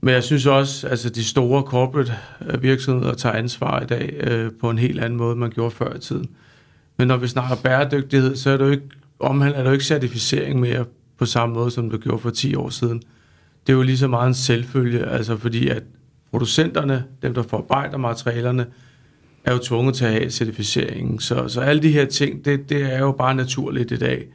[0.00, 2.12] Men jeg synes også, at altså, de store corporate
[2.46, 5.94] øh, virksomheder tager ansvar i dag øh, på en helt anden måde, man gjorde før
[5.94, 6.26] i tiden.
[6.98, 10.60] Men når vi snakker bæredygtighed, så er det jo ikke, omhandler det jo ikke certificering
[10.60, 10.84] mere
[11.18, 13.02] på samme måde, som det gjorde for 10 år siden.
[13.66, 15.82] Det er jo lige så meget en selvfølge, altså fordi at
[16.30, 18.66] producenterne, dem der forarbejder materialerne,
[19.46, 21.20] er jo tvunget til at have certificeringen.
[21.20, 24.26] Så, så alle de her ting, det, det er jo bare naturligt i dag.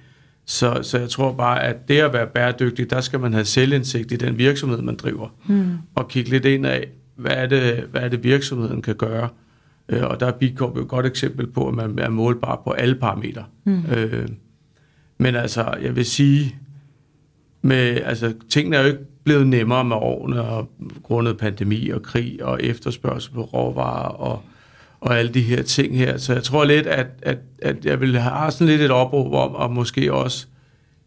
[0.46, 4.12] Så, så jeg tror bare, at det at være bæredygtig, der skal man have selvindsigt
[4.12, 5.28] i den virksomhed, man driver.
[5.46, 5.78] Hmm.
[5.96, 9.30] Og kigge lidt ind af, hvad er det, hvad er det virksomheden kan gøre.
[9.90, 12.72] Øh, og der er Bicorp jo et godt eksempel på, at man er målbar på
[12.72, 13.44] alle parametre.
[13.64, 13.86] Hmm.
[13.96, 14.28] Øh,
[15.18, 16.56] men altså, jeg vil sige,
[17.62, 20.70] med, altså, tingene er jo ikke blevet nemmere med årene, og
[21.04, 24.44] grundet pandemi og krig og efterspørgsel på råvarer og
[25.02, 26.18] og alle de her ting her.
[26.18, 29.56] Så jeg tror lidt, at, at, at jeg vil have sådan lidt et opråb om
[29.64, 30.48] at måske også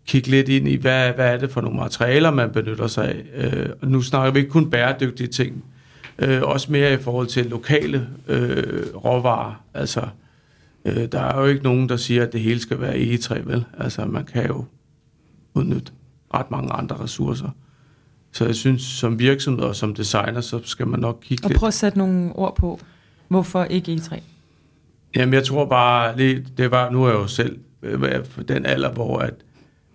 [0.07, 3.23] kigge lidt ind i, hvad, hvad er det for nogle materialer, man benytter sig af.
[3.35, 5.65] Øh, og nu snakker vi ikke kun bæredygtige ting,
[6.19, 9.65] øh, også mere i forhold til lokale øh, råvarer.
[9.75, 10.07] Altså,
[10.85, 13.65] øh, der er jo ikke nogen, der siger, at det hele skal være egetræ, vel?
[13.79, 14.65] Altså, man kan jo
[15.55, 15.93] udnytte
[16.35, 17.49] ret mange andre ressourcer.
[18.33, 21.57] Så jeg synes, som virksomhed og som designer, så skal man nok kigge og lidt...
[21.57, 22.81] Og prøv at sætte nogle ord på,
[23.29, 24.21] Hvorfor ikke E3?
[25.17, 26.17] Jamen, jeg tror bare,
[26.59, 29.35] det var, nu er jeg jo selv øh, den alder, hvor at,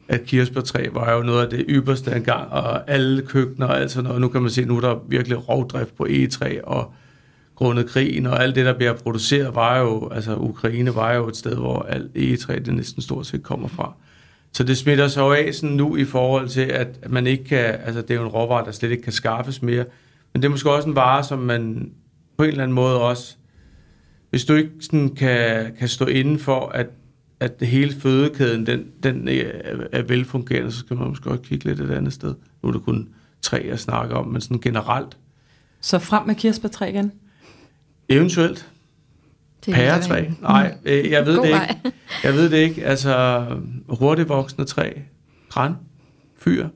[0.08, 4.04] at kirsebærtræ var jo noget af det ypperste engang, og alle køkkener og alt sådan
[4.04, 4.22] noget.
[4.22, 6.94] Nu kan man se, nu er der virkelig rovdrift på E3, og
[7.56, 11.38] grundet krigen, og alt det, der bliver produceret, var jo, altså Ukraine var jo et
[11.38, 13.94] sted, hvor alt E3 det næsten stort set kommer fra.
[14.54, 17.65] Så det smitter sig jo af sådan nu i forhold til, at man ikke kan,
[17.86, 19.86] altså det er jo en råvare, der slet ikke kan skaffes mere,
[20.34, 21.92] men det er måske også en vare, som man
[22.39, 23.36] på en eller anden måde også,
[24.30, 26.88] hvis du ikke sådan kan, kan stå inden for, at,
[27.39, 29.28] at hele fødekæden, den, den
[29.91, 32.36] er velfungerende, så skal man måske også kigge lidt et andet sted.
[32.63, 33.10] Nu er det kun
[33.41, 35.17] tre, jeg snakker om, men sådan generelt.
[35.82, 37.12] Så frem med kirsebærtræ igen?
[38.10, 38.69] Eventuelt.
[39.71, 40.30] Pæretræ?
[40.41, 41.97] Nej, øh, jeg ved God det ikke.
[42.23, 42.86] Jeg ved det ikke.
[42.86, 43.45] Altså,
[43.89, 44.91] hurtigt voksende træ,
[45.49, 45.73] græn,
[46.38, 46.67] fyr,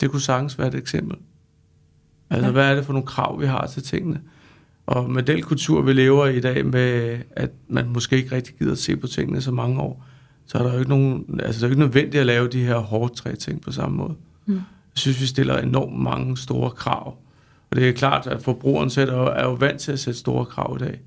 [0.00, 1.16] det kunne sagtens være et eksempel.
[2.30, 2.52] Altså, ja.
[2.52, 4.20] hvad er det for nogle krav, vi har til tingene?
[4.86, 8.72] Og med den kultur, vi lever i dag, med at man måske ikke rigtig gider
[8.72, 10.04] at se på tingene så mange år,
[10.46, 12.78] så er der jo ikke, nogen, altså, der er ikke nødvendigt at lave de her
[12.78, 14.14] hårde tre ting på samme måde.
[14.46, 14.54] Mm.
[14.54, 14.62] Jeg
[14.94, 17.16] synes, vi stiller enormt mange store krav.
[17.70, 20.76] Og det er klart, at forbrugeren sætter, er jo vant til at sætte store krav
[20.80, 21.00] i dag.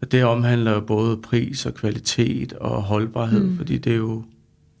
[0.00, 3.56] Og det omhandler både pris og kvalitet og holdbarhed, mm.
[3.56, 4.16] fordi det er, jo,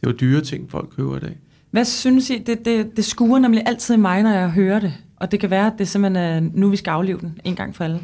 [0.00, 1.38] det er jo dyre ting, folk køber i dag.
[1.70, 2.38] Hvad synes I?
[2.38, 4.92] Det, det, det skuer nemlig altid i mig, når jeg hører det.
[5.24, 7.76] Og det kan være, at det simpelthen er nu, vi skal aflive den en gang
[7.76, 8.00] for alle.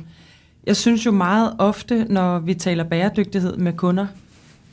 [0.67, 4.07] Jeg synes jo meget ofte, når vi taler bæredygtighed med kunder,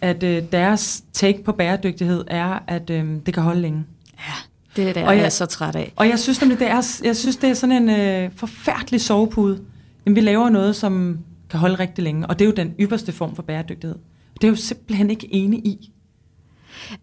[0.01, 3.85] at øh, deres take på bæredygtighed er, at øh, det kan holde længe.
[4.17, 4.33] Ja,
[4.75, 5.93] det er det, og jeg, jeg er så træt af.
[5.95, 9.59] Og jeg synes nemlig, det er, jeg synes, det er sådan en øh, forfærdelig sovepude.
[10.05, 13.11] Jamen, vi laver noget, som kan holde rigtig længe, og det er jo den ypperste
[13.11, 13.95] form for bæredygtighed.
[14.35, 15.91] Og det er jo simpelthen ikke enig i.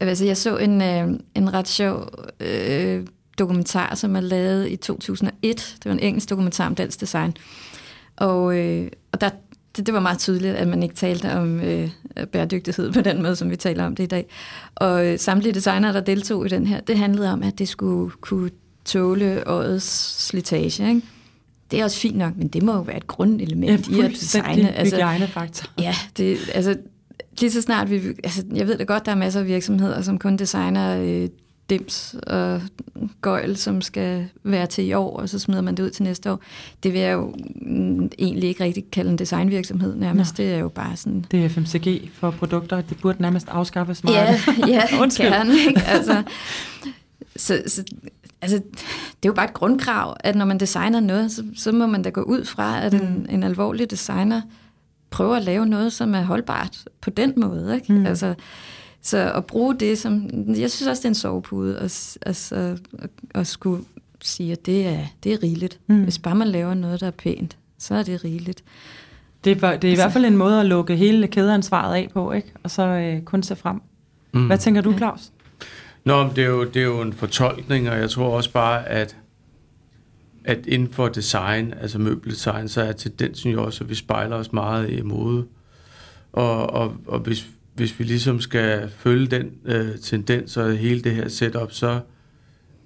[0.00, 2.08] Altså, jeg så en, øh, en ret sjov
[2.40, 3.06] øh,
[3.38, 5.76] dokumentar, som er lavet i 2001.
[5.76, 7.36] Det var en engelsk dokumentar om dansk design.
[8.16, 9.30] Og, øh, og der,
[9.76, 11.90] det, det var meget tydeligt, at man ikke talte om øh,
[12.32, 14.26] bæredygtighed på den måde, som vi taler om det i dag.
[14.74, 18.10] Og øh, samtlige designere, der deltog i den her, det handlede om, at det skulle
[18.20, 18.50] kunne
[18.84, 20.88] tåle årets slitage.
[20.88, 21.02] Ikke?
[21.70, 24.10] Det er også fint nok, men det må jo være et grundelement ja, i at
[24.10, 24.72] designe.
[24.74, 25.70] Altså, faktor.
[25.78, 26.76] Ja, det, altså,
[27.40, 28.00] lige så snart vi...
[28.24, 31.28] Altså, jeg ved da godt, der er masser af virksomheder, som kun designer øh,
[31.70, 32.62] dims og
[33.20, 36.32] gøjl, som skal være til i år, og så smider man det ud til næste
[36.32, 36.40] år.
[36.82, 37.34] Det vil jeg jo
[38.18, 40.38] egentlig ikke rigtig kalde en designvirksomhed nærmest.
[40.38, 40.44] Nå.
[40.44, 41.24] Det er jo bare sådan...
[41.30, 42.80] Det er FMCG for produkter.
[42.80, 44.16] Det burde nærmest afskaffes meget.
[44.16, 44.82] Ja, ja
[45.22, 45.52] gerne.
[45.68, 45.82] Ikke?
[45.86, 46.22] Altså,
[47.36, 47.84] så, så
[48.42, 51.86] altså, det er jo bare et grundkrav, at når man designer noget, så, så må
[51.86, 53.26] man da gå ud fra, at en, mm.
[53.34, 54.40] en alvorlig designer
[55.10, 57.74] prøver at lave noget, som er holdbart på den måde.
[57.74, 57.92] Ikke?
[57.92, 58.06] Mm.
[58.06, 58.34] Altså,
[59.04, 60.30] så at bruge det som...
[60.48, 63.84] Jeg synes også, det er en sovepude at, altså, at, at skulle
[64.22, 65.80] sige, at det er, det er rigeligt.
[65.86, 66.02] Mm.
[66.02, 68.64] Hvis bare man laver noget, der er pænt, så er det rigeligt.
[69.44, 72.10] Det er, det er altså, i hvert fald en måde at lukke hele kædeansvaret af
[72.14, 72.52] på, ikke?
[72.62, 73.82] og så øh, kun se frem.
[74.32, 74.46] Mm.
[74.46, 75.32] Hvad tænker du, Claus?
[76.04, 79.16] Nå, det er, jo, det er jo en fortolkning, og jeg tror også bare, at,
[80.44, 84.52] at inden for design, altså møbeldesign, så er tendensen jo også, at vi spejler os
[84.52, 85.46] meget i mode.
[86.32, 91.14] Og, og, og hvis, hvis vi ligesom skal følge den øh, tendens og hele det
[91.14, 92.00] her setup, så,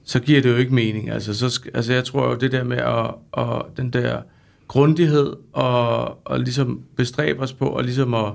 [0.05, 1.11] så giver det jo ikke mening.
[1.11, 4.23] Altså, så, altså jeg tror jo, det der med at, at den der
[4.69, 8.33] grundighed og, og ligesom bestræbe os på at ligesom at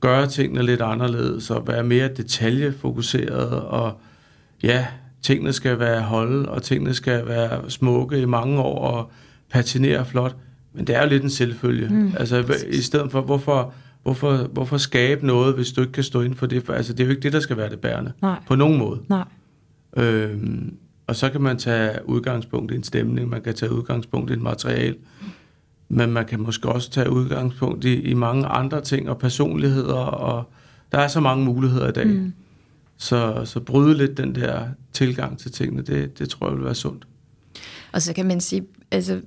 [0.00, 4.00] gøre tingene lidt anderledes og være mere detaljefokuseret og
[4.62, 4.86] ja,
[5.22, 9.10] tingene skal være holde og tingene skal være smukke i mange år og
[9.50, 10.36] patinere flot.
[10.72, 11.88] Men det er jo lidt en selvfølge.
[11.88, 12.12] Mm.
[12.18, 13.74] Altså i stedet for, hvorfor,
[14.04, 16.62] hvorfor, hvorfor skabe noget, hvis du ikke kan stå inden for det?
[16.62, 18.12] For, altså det er jo ikke det, der skal være det bærende.
[18.22, 18.42] Nej.
[18.46, 19.00] På nogen måde.
[19.08, 19.24] Nej.
[19.96, 24.32] Øhm, og så kan man tage udgangspunkt i en stemning, man kan tage udgangspunkt i
[24.32, 24.96] et materiale,
[25.88, 30.44] men man kan måske også tage udgangspunkt i, i mange andre ting og personligheder, og
[30.92, 32.06] der er så mange muligheder i dag.
[32.06, 32.32] Mm.
[32.96, 36.74] Så, så bryde lidt den der tilgang til tingene, det, det tror jeg vil være
[36.74, 37.06] sundt.
[37.92, 39.20] Og så kan man sige, altså,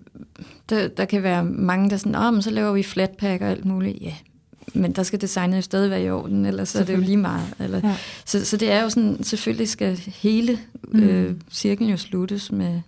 [0.70, 3.66] der, der kan være mange, der sådan, åh, men så laver vi flatpack og alt
[3.66, 4.02] muligt.
[4.02, 4.14] Ja,
[4.74, 7.54] men der skal designet jo stadig være i orden, ellers er det jo lige meget.
[7.60, 7.96] Eller, ja.
[8.26, 11.04] så, så det er jo sådan, selvfølgelig skal hele mm.
[11.04, 12.82] øh, cirklen jo sluttes med,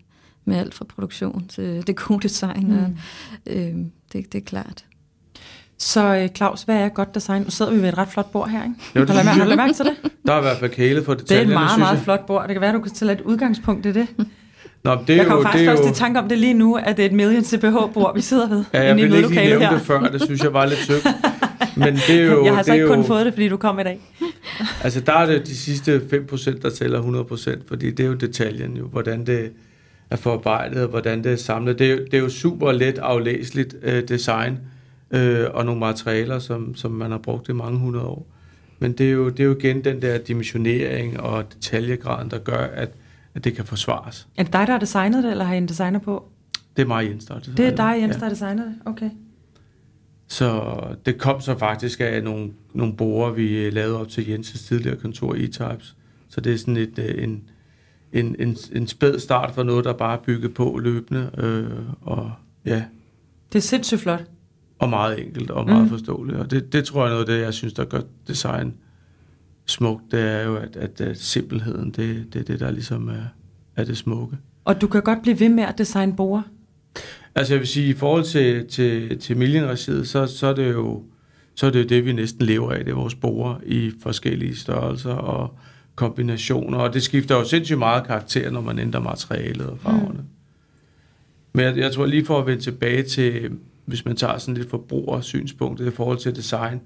[0.45, 2.67] med alt fra produktion til det gode design.
[2.67, 2.77] Mm.
[2.77, 2.93] Og,
[3.47, 3.75] øh,
[4.13, 4.85] det, det er klart.
[5.77, 7.41] Så øh, Claus, hvad er godt design?
[7.41, 8.75] Nu sidder vi ved et ret flot bord her, ikke?
[8.95, 10.11] Jo, det har du mærke til det?
[10.27, 12.47] Der er i hvert fald kæle for detaljerne, Det er et meget, meget flot bord.
[12.47, 14.07] Det kan være, du kan tage et udgangspunkt i det.
[14.83, 15.89] Nå, det er jeg kommer jo, faktisk det er også jo...
[15.89, 18.63] i tanke om det lige nu, at det er et million CPH-bord, vi sidder ved.
[18.73, 21.07] Ja, jeg ville ikke lige nævne det før, det synes jeg var lidt søgt.
[21.77, 23.79] Men det er jo, jeg har så ikke jo, kun fået det, fordi du kom
[23.79, 23.99] i dag.
[24.83, 28.77] altså der er det de sidste 5%, der tæller 100%, fordi det er jo detaljen
[28.77, 29.51] jo, hvordan det
[30.09, 31.79] er forarbejdet, hvordan det er samlet.
[31.79, 34.59] Det er, det er jo super let aflæseligt øh, design
[35.11, 38.27] øh, og nogle materialer, som, som man har brugt i mange hundrede år.
[38.79, 42.67] Men det er, jo, det er jo igen den der dimensionering og detaljegraden, der gør,
[42.73, 42.89] at,
[43.35, 44.27] at det kan forsvares.
[44.37, 46.29] Er det dig, der har designet det, eller har I en designer på?
[46.77, 48.19] Det er mig, Jens, der har Det er dig, Jens, ja.
[48.19, 48.75] der har designet det?
[48.85, 49.09] Okay.
[50.27, 54.97] Så det kom så faktisk af nogle, nogle borer, vi lavede op til Jens' tidligere
[54.97, 55.95] kontor i E-Types.
[56.29, 57.49] Så det er sådan et, øh, en,
[58.13, 61.29] en, en, en spæd start for noget, der bare er bygget på løbende.
[61.37, 62.31] Øh, og
[62.65, 62.83] ja.
[63.53, 64.23] Det er sindssygt flot.
[64.79, 65.89] Og meget enkelt og meget mm.
[65.89, 66.37] forståeligt.
[66.37, 68.73] Og det, det tror jeg er noget af det, jeg synes, der gør design
[69.69, 70.03] smukt.
[70.11, 73.25] Det er jo, at, at, at simpelheden, det, det er det, der ligesom er,
[73.75, 74.37] er det smukke.
[74.65, 76.41] Og du kan godt blive ved med at designe borer?
[77.35, 81.03] Altså jeg vil sige, i forhold til, til, til Millenresiet, så, så er det jo
[81.59, 82.85] så er det jo det, vi næsten lever af.
[82.85, 85.57] Det er vores borer i forskellige størrelser og
[85.95, 86.77] kombinationer.
[86.77, 90.19] Og det skifter jo sindssygt meget karakter, når man ændrer materialet og farverne.
[90.19, 90.25] Mm.
[91.53, 93.51] Men jeg, jeg tror lige for at vende tilbage til,
[93.85, 96.81] hvis man tager sådan lidt forbrugersynspunkt i forhold til design,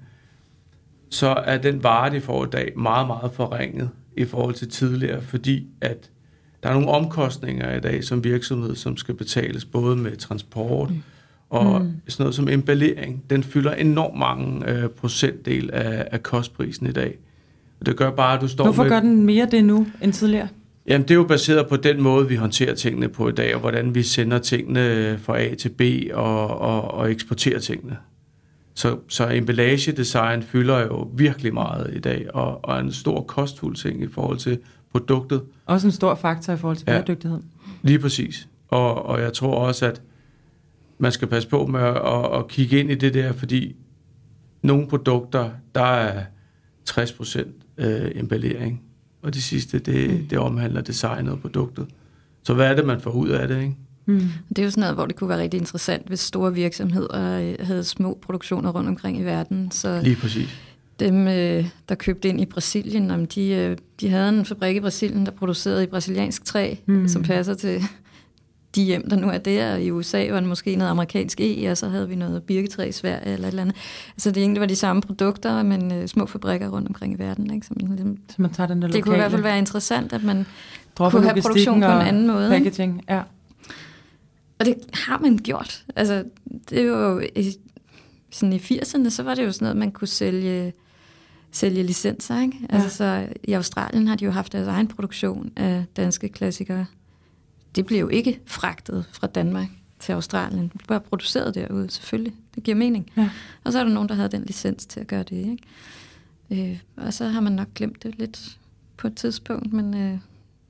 [1.14, 5.22] så er den vare, de får i dag, meget, meget forringet i forhold til tidligere,
[5.22, 6.10] fordi at
[6.62, 11.02] der er nogle omkostninger i dag som virksomhed, som skal betales både med transport mm.
[11.50, 11.92] og mm.
[12.08, 13.24] sådan noget som emballering.
[13.30, 17.18] Den fylder enormt mange øh, procentdel af, af kostprisen i dag.
[17.80, 18.90] Og det gør bare, at du står Hvorfor med...
[18.90, 20.48] gør den mere det nu end tidligere?
[20.86, 23.60] Jamen, det er jo baseret på den måde, vi håndterer tingene på i dag, og
[23.60, 25.80] hvordan vi sender tingene fra A til B
[26.12, 27.96] og, og, og eksporterer tingene.
[28.74, 33.76] Så, så emballagedesign fylder jo virkelig meget i dag, og, og er en stor kostfuld
[33.76, 34.58] ting i forhold til
[34.92, 35.42] produktet.
[35.66, 37.40] Også en stor faktor i forhold til ja, bæredygtighed.
[37.82, 38.48] Lige præcis.
[38.68, 40.02] Og, og jeg tror også, at
[40.98, 43.76] man skal passe på med at, at, at kigge ind i det der, fordi
[44.62, 46.24] nogle produkter, der er
[46.90, 47.44] 60%
[47.78, 48.82] øh, emballering,
[49.22, 50.26] og det sidste, det, mm.
[50.26, 51.86] det omhandler designet og produktet.
[52.42, 53.76] Så hvad er det, man får ud af det, ikke?
[54.06, 54.28] Mm.
[54.48, 57.66] Det er jo sådan noget, hvor det kunne være rigtig interessant, hvis store virksomheder øh,
[57.66, 59.70] havde små produktioner rundt omkring i verden.
[59.70, 60.48] Så Lige præcis.
[61.00, 65.26] Dem, øh, der købte ind i Brasilien, de, øh, de havde en fabrik i Brasilien,
[65.26, 67.08] der producerede i brasiliansk træ, mm.
[67.08, 67.82] som passer til
[68.74, 69.76] de hjem, der nu er der.
[69.76, 72.92] I USA var det måske noget amerikansk E, og så havde vi noget birketræ i
[72.92, 73.76] Sverige eller et eller andet.
[74.16, 77.54] Altså det egentlig var de samme produkter, men øh, små fabrikker rundt omkring i verden.
[77.54, 77.66] Ikke?
[77.66, 80.12] Så, man, ligesom, så man tager den der det kunne i hvert fald være interessant,
[80.12, 80.46] at man
[80.98, 82.48] Dropper kunne have produktion på en anden måde.
[82.48, 83.22] Packaging, ja.
[84.64, 85.84] Og det har man gjort.
[85.96, 86.24] Altså,
[86.70, 87.22] det er jo,
[88.30, 90.72] sådan i 80'erne, så var det jo sådan noget, man kunne sælge
[91.54, 92.40] sælge licenser.
[92.40, 92.58] Ikke?
[92.70, 92.76] Ja.
[92.76, 96.86] Altså, så I Australien har de jo haft deres egen produktion af danske klassikere.
[97.76, 100.70] Det bliver jo ikke fragtet fra Danmark til Australien.
[100.72, 102.34] Det bare produceret derude, selvfølgelig.
[102.54, 103.10] Det giver mening.
[103.16, 103.30] Ja.
[103.64, 105.58] Og så er der nogen, der havde den licens til at gøre det.
[106.50, 106.70] Ikke?
[106.72, 108.58] Øh, og så har man nok glemt det lidt
[108.96, 110.18] på et tidspunkt, men øh,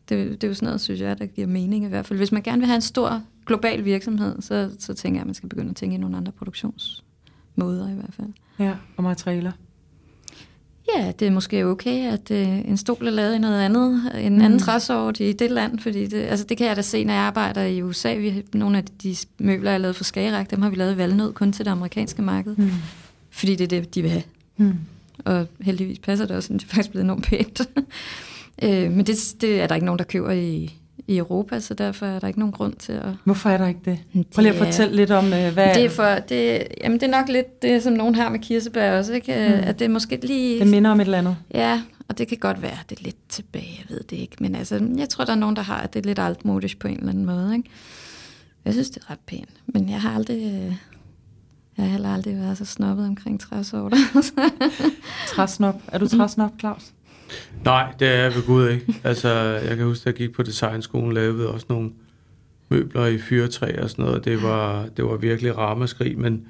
[0.09, 2.19] det, det er jo sådan noget, synes jeg, der giver mening i hvert fald.
[2.19, 5.35] Hvis man gerne vil have en stor global virksomhed, så, så tænker jeg, at man
[5.35, 8.29] skal begynde at tænke i nogle andre produktionsmåder i hvert fald.
[8.59, 9.53] Ja, og materialer.
[10.97, 14.37] Ja, det er måske okay, at øh, en stol er lavet i noget andet, en
[14.37, 14.45] mm.
[14.45, 17.23] anden træsort i det land, fordi det, altså det kan jeg da se, når jeg
[17.23, 18.15] arbejder i USA.
[18.15, 21.33] Vi, nogle af de møbler, jeg har lavet for Skagerak, dem har vi lavet valnød
[21.33, 22.71] kun til det amerikanske marked, mm.
[23.31, 24.23] fordi det er det, de vil have.
[24.57, 24.75] Mm.
[25.25, 27.61] Og heldigvis passer det også, det er faktisk blevet enormt pænt.
[28.65, 32.07] øh, men det, det er der ikke nogen, der køber i, i Europa, så derfor
[32.07, 33.09] er der ikke nogen grund til at...
[33.25, 33.99] Hvorfor er der ikke det?
[34.35, 35.75] Prøv lige at fortælle lidt om, øh, hvad...
[35.75, 38.99] Det er, for, det, jamen det er nok lidt det, som nogen har med kirsebær
[38.99, 39.33] også, ikke?
[39.33, 39.69] Mm.
[39.69, 40.61] At det er måske lige...
[40.61, 41.37] Det minder om et eller andet.
[41.55, 44.37] Ja, og det kan godt være, det er lidt tilbage, jeg ved det ikke.
[44.41, 46.89] Men altså, jeg tror, der er nogen, der har, at det er lidt altmodisk på
[46.89, 47.71] en eller anden måde, ikke?
[48.65, 50.37] Jeg synes, det er ret pænt, men jeg har aldrig...
[50.37, 50.77] Øh,
[51.77, 53.97] jeg har heller aldrig været så snobbet omkring træsorter.
[55.35, 55.83] træsnop.
[55.89, 56.93] Er du træsnop, Claus?
[57.65, 59.01] Nej, det er jeg ved Gud ikke.
[59.05, 59.29] Altså,
[59.69, 61.91] jeg kan huske, at jeg gik på designskolen, lavede også nogle
[62.69, 64.25] møbler i fyrtræ og sådan noget.
[64.25, 66.47] Det var, det var virkelig rammeskrig, men,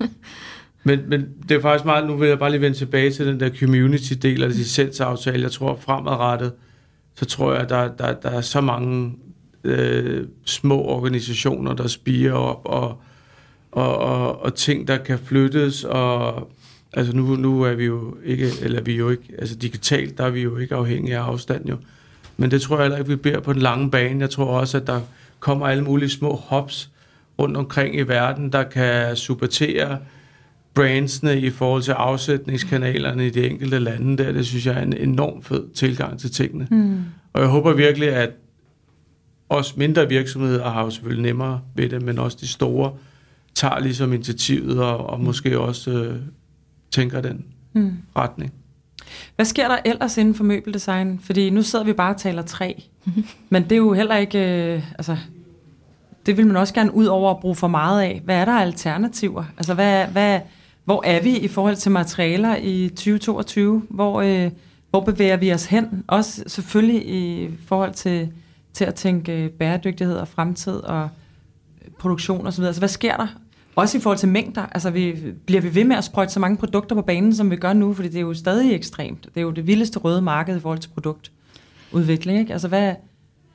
[0.84, 3.40] men, men det er faktisk meget, nu vil jeg bare lige vende tilbage til den
[3.40, 5.42] der community-del af licensaftale.
[5.42, 6.52] Jeg tror fremadrettet,
[7.14, 9.16] så tror jeg, at der, der, der er så mange
[9.64, 13.02] øh, små organisationer, der spiger op, og,
[13.72, 16.50] og, og, og ting, der kan flyttes, og
[16.92, 20.30] Altså nu, nu er vi jo ikke, eller vi jo ikke, altså digitalt, der er
[20.30, 21.76] vi jo ikke afhængige af afstand jo.
[22.36, 24.20] Men det tror jeg heller ikke, vi beder på den lange bane.
[24.20, 25.00] Jeg tror også, at der
[25.40, 26.90] kommer alle mulige små hops
[27.38, 29.98] rundt omkring i verden, der kan supportere
[30.74, 34.32] brandsene i forhold til afsætningskanalerne i de enkelte lande der.
[34.32, 36.68] Det synes jeg er en enorm fed tilgang til tingene.
[36.70, 36.98] Mm.
[37.32, 38.30] Og jeg håber virkelig, at
[39.48, 42.92] også mindre virksomheder har jo selvfølgelig nemmere ved det, men også de store
[43.54, 46.16] tager ligesom initiativet og, og måske også øh,
[46.90, 47.96] tænker den mm.
[48.16, 48.52] retning.
[49.36, 51.20] Hvad sker der ellers inden for møbeldesign?
[51.22, 52.72] Fordi nu sidder vi bare og taler træ.
[53.50, 54.38] Men det er jo heller ikke...
[54.74, 55.16] Øh, altså,
[56.26, 58.20] det vil man også gerne ud over at bruge for meget af.
[58.24, 59.44] Hvad er der alternativer?
[59.56, 60.40] Altså, hvad, hvad,
[60.84, 63.82] hvor er vi i forhold til materialer i 2022?
[63.90, 64.50] Hvor, øh,
[64.90, 66.04] hvor bevæger vi os hen?
[66.06, 68.32] Også selvfølgelig i forhold til,
[68.72, 71.08] til at tænke bæredygtighed og fremtid og
[71.98, 72.64] produktion osv.
[72.64, 73.26] Altså, hvad sker der
[73.74, 74.62] også i forhold til mængder.
[74.62, 77.56] Altså, vi, bliver vi ved med at sprøjte så mange produkter på banen, som vi
[77.56, 77.94] gør nu?
[77.94, 79.24] Fordi det er jo stadig ekstremt.
[79.24, 82.38] Det er jo det vildeste røde marked i forhold til produktudvikling.
[82.38, 82.52] Ikke?
[82.52, 82.94] Altså, hvad,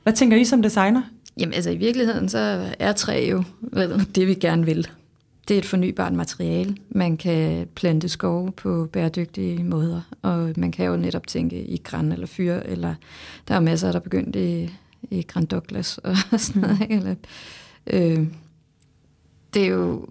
[0.02, 1.02] hvad tænker I som designer?
[1.40, 3.44] Jamen, altså i virkeligheden, så er træ jo
[4.14, 4.88] det, vi gerne vil.
[5.48, 6.76] Det er et fornybart materiale.
[6.88, 12.12] Man kan plante skove på bæredygtige måder, og man kan jo netop tænke i græn
[12.12, 12.94] eller fyr, eller
[13.48, 14.70] der er masser, der er begyndt i,
[15.10, 16.86] i Grand Douglas og sådan noget.
[16.90, 17.14] Eller,
[17.86, 18.26] øh,
[19.56, 20.06] det er jo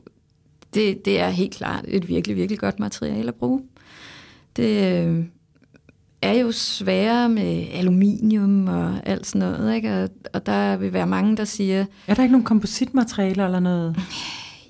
[0.74, 3.62] det, det er helt klart et virkelig, virkelig godt materiale at bruge.
[4.56, 5.24] Det øh,
[6.22, 10.04] er jo sværere med aluminium og alt sådan noget, ikke?
[10.04, 11.86] Og, og der vil være mange, der siger...
[12.08, 13.96] Er der ikke nogen kompositmaterialer eller noget?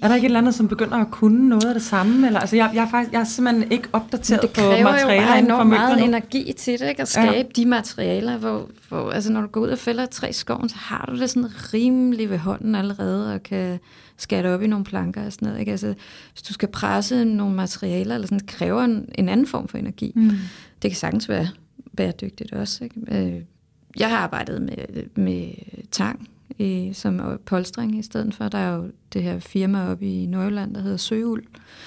[0.02, 2.28] Er der ikke et eller andet, som begynder at kunne noget af det samme?
[2.28, 5.58] Eller, altså, jeg, jeg, er faktisk, jeg er simpelthen ikke opdateret på materialer Det kræver
[5.58, 7.02] jo meget energi til det, ikke?
[7.02, 7.44] at skabe ja.
[7.56, 11.06] de materialer, hvor, hvor altså, når du går ud og fælder tre skoven, så har
[11.10, 13.80] du det sådan rimelig ved hånden allerede, og kan
[14.17, 15.60] skære op i nogle planker og sådan noget.
[15.60, 15.71] Ikke?
[15.71, 15.93] Altså,
[16.34, 19.78] hvis du skal presse nogle materialer, eller sådan, det kræver en, en anden form for
[19.78, 20.12] energi.
[20.15, 20.32] Mm.
[20.82, 21.47] Det kan sagtens være
[21.97, 22.84] bæredygtigt også.
[22.84, 22.95] Ikke?
[23.08, 23.41] Øh,
[23.99, 25.54] jeg har arbejdet med, med
[25.91, 28.47] tang i, som polstring i stedet for.
[28.47, 31.43] Der er jo det her firma oppe i Nordjylland, der hedder Søul,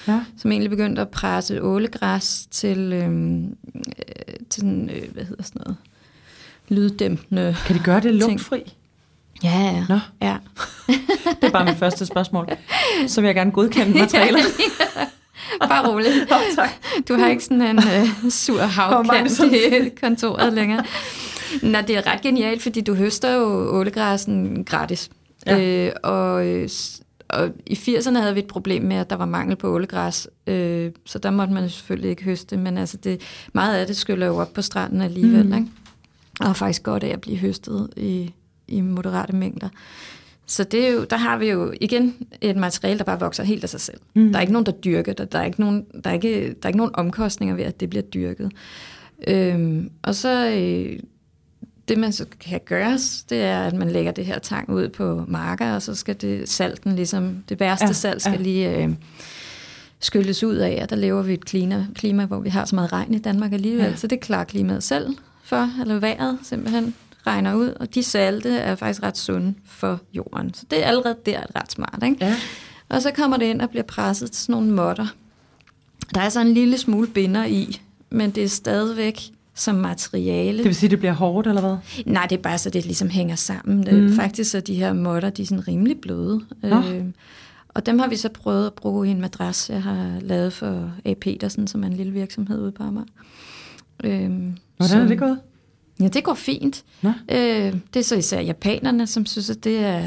[0.07, 0.25] ja.
[0.37, 5.61] som egentlig begyndte at presse ålegræs til, øhm, øh, til sådan, øh, hvad hedder sådan
[5.65, 5.77] noget,
[6.69, 8.75] lyddæmpende Kan de gøre det lugtfri?
[9.43, 9.85] Ja, ja.
[9.89, 9.99] Nå.
[10.21, 10.37] ja.
[11.41, 12.49] det er bare mit første spørgsmål.
[13.07, 14.39] Så vil jeg gerne godkende materialer.
[15.69, 16.29] Bare roligt.
[16.55, 16.69] Tak.
[17.07, 20.83] Du har ikke sådan en uh, sur havkant i kontoret længere.
[21.63, 25.09] Nå, det er ret genialt, fordi du høster jo ålegræsen gratis.
[25.45, 25.59] Ja.
[25.59, 26.45] Øh, og,
[27.29, 30.91] og i 80'erne havde vi et problem med, at der var mangel på ålegræs, øh,
[31.05, 33.21] så der måtte man selvfølgelig ikke høste, men altså det,
[33.53, 35.53] meget af det skyller jo op på stranden alligevel, mm.
[35.53, 35.67] ikke?
[36.39, 38.33] og er faktisk godt af at blive høstet i,
[38.69, 39.69] i moderate mængder.
[40.45, 43.63] Så det er jo, der har vi jo igen et materiale, der bare vokser helt
[43.63, 43.99] af sig selv.
[44.15, 44.31] Mm.
[44.31, 45.31] Der er ikke nogen, der dyrker det.
[45.31, 47.89] Der er ikke nogen, der er ikke, der er ikke nogen omkostninger ved, at det
[47.89, 48.51] bliver dyrket.
[49.27, 50.99] Øhm, og så øh,
[51.87, 55.25] det, man så kan gøres, det er, at man lægger det her tang ud på
[55.27, 58.41] marker, og så skal det salten ligesom, det værste ja, salt skal ja.
[58.41, 58.89] lige øh,
[59.99, 62.93] skylles ud af, og der lever vi et klima, klima, hvor vi har så meget
[62.93, 63.95] regn i Danmark alligevel, ja.
[63.95, 66.93] så det klarer klimaet selv for, eller vejret simpelthen
[67.29, 70.53] regner ud, og de salte er faktisk ret sunde for jorden.
[70.53, 72.03] Så det er allerede der ret smart.
[72.03, 72.25] Ikke?
[72.25, 72.35] Ja.
[72.89, 75.07] Og så kommer det ind og bliver presset til sådan nogle modder.
[76.13, 79.21] Der er så en lille smule binder i, men det er stadigvæk
[79.55, 80.57] som materiale.
[80.57, 81.77] Det vil sige, det bliver hårdt, eller hvad?
[82.05, 83.85] Nej, det er bare så, det ligesom hænger sammen.
[83.91, 84.15] Mm.
[84.15, 86.41] Faktisk er de her modder, de er sådan rimelig bløde.
[86.63, 86.77] Nå.
[86.77, 87.05] Øh,
[87.69, 90.91] og dem har vi så prøvet at bruge i en madras, jeg har lavet for
[91.05, 91.13] A.
[91.13, 93.05] Petersen, som er en lille virksomhed ude på Amager.
[94.03, 95.39] Øhm, Hvordan er det gået?
[95.99, 96.83] Ja, det går fint.
[97.01, 97.09] Nå.
[97.31, 97.37] Øh,
[97.93, 100.03] det er så især japanerne, som synes, at det er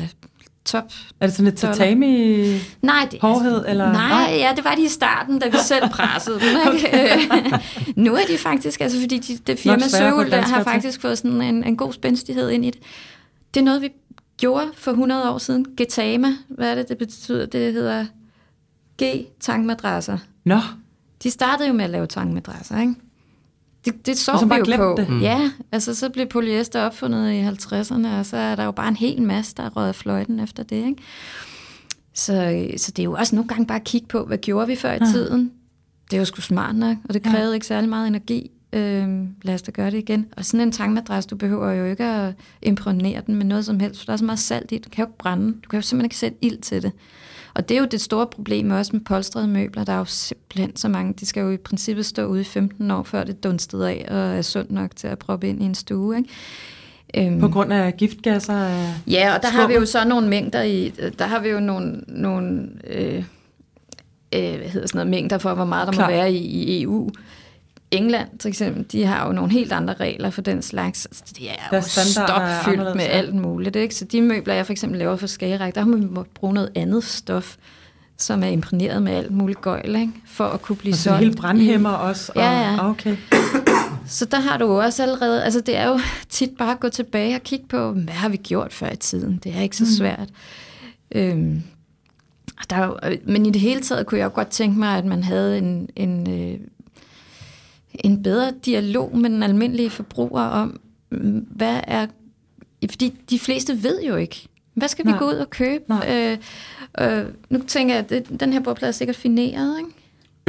[0.64, 0.92] top.
[1.20, 1.74] Er det sådan lidt Dollar.
[1.74, 3.64] tatami Nej, det, hårdhed?
[3.68, 3.92] Eller?
[3.92, 6.74] Nej, ja, det var de i starten, da vi selv pressede dem.
[6.74, 7.12] Ikke?
[7.14, 7.60] Øh,
[8.04, 11.42] nu er de faktisk, altså fordi de, det firma Søul, der har faktisk fået sådan
[11.42, 12.80] en, en god spændstighed ind i det.
[13.54, 13.88] Det er noget, vi
[14.36, 15.66] gjorde for 100 år siden.
[15.76, 17.46] Getama, hvad er det, det betyder?
[17.46, 18.06] Det hedder
[19.02, 20.18] G-tangmadrasser.
[20.44, 20.58] Nå,
[21.22, 22.94] De startede jo med at lave tangmadrasser, ikke?
[23.84, 24.94] Det, det så vi jo på.
[25.00, 25.08] det.
[25.08, 25.20] Mm.
[25.20, 28.96] Ja, altså så blev polyester opfundet i 50'erne, og så er der jo bare en
[28.96, 30.96] hel masse, der er røget fløjten efter det, ikke?
[32.14, 34.76] Så, så det er jo også nogle gange bare at kigge på, hvad gjorde vi
[34.76, 35.04] før i Ja.
[35.12, 35.52] tiden?
[36.10, 37.30] Det er jo sgu smart nok, og det Ja.
[37.30, 38.50] krævede ikke særlig meget energi.
[38.72, 40.26] Øhm, lad os da gøre det igen.
[40.36, 44.00] Og sådan en tangmadras, du behøver jo ikke at imprægnere den med noget som helst,
[44.00, 45.82] for der er så meget salt i, du kan jo ikke brænde, du kan jo
[45.82, 46.92] simpelthen ikke sætte ild til det.
[47.54, 49.84] Og det er jo det store problem også med polstrede møbler.
[49.84, 51.14] Der er jo simpelthen så mange.
[51.20, 54.16] De skal jo i princippet stå ude i 15 år, før det dunstede af og
[54.16, 56.16] er sundt nok til at proppe ind i en stue.
[56.16, 56.28] Ikke?
[57.16, 58.68] Øhm, på grund af giftgasser?
[59.06, 60.88] Ja, og der har vi jo så nogle mængder i,
[61.18, 63.24] der har vi jo nogle, nogle øh,
[64.34, 66.06] øh, hvad hedder sådan noget, mængder for, hvor meget der Klar.
[66.06, 67.10] må være i, i EU.
[67.92, 71.06] England, for eksempel, de har jo nogle helt andre regler for den slags.
[71.06, 73.76] Altså, Det er jo stopfyldt med alt muligt.
[73.76, 73.94] Ikke?
[73.94, 77.04] Så de møbler, jeg for eksempel laver for Skagerak, der man måttet bruge noget andet
[77.04, 77.56] stof,
[78.18, 80.12] som er imprægneret med alt muligt gøjl, ikke?
[80.26, 81.18] for at kunne blive Og så solgt.
[81.18, 82.32] hele brandhæmmer også?
[82.34, 82.88] Og, Ja, ja.
[82.90, 83.16] Okay.
[84.06, 87.34] Så der har du også allerede, altså det er jo tit bare at gå tilbage
[87.34, 89.40] og kigge på, hvad har vi gjort før i tiden?
[89.44, 90.28] Det er ikke så svært.
[91.14, 91.62] Øhm,
[92.58, 95.22] og der men i det hele taget kunne jeg jo godt tænke mig, at man
[95.24, 96.58] havde en, en, øh,
[97.94, 100.80] en bedre dialog med den almindelige forbruger om,
[101.10, 102.06] mm, hvad er...
[102.90, 105.18] Fordi de fleste ved jo ikke, hvad skal vi Nej.
[105.18, 105.84] gå ud og købe?
[105.88, 106.38] Nej.
[107.00, 109.90] Øh, øh, nu tænker jeg, at det, den her bordplade er sikkert fineret, ikke?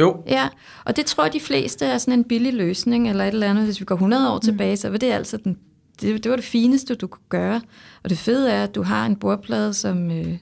[0.00, 0.48] Jo, Ja,
[0.84, 3.64] og det tror jeg, de fleste er sådan en billig løsning, eller et eller andet.
[3.64, 5.58] Hvis vi går 100 år tilbage, så var det altså den,
[6.00, 7.60] det, det var det fineste, du kunne gøre.
[8.02, 10.38] Og det fede er, at du har en bordplade, som, øh,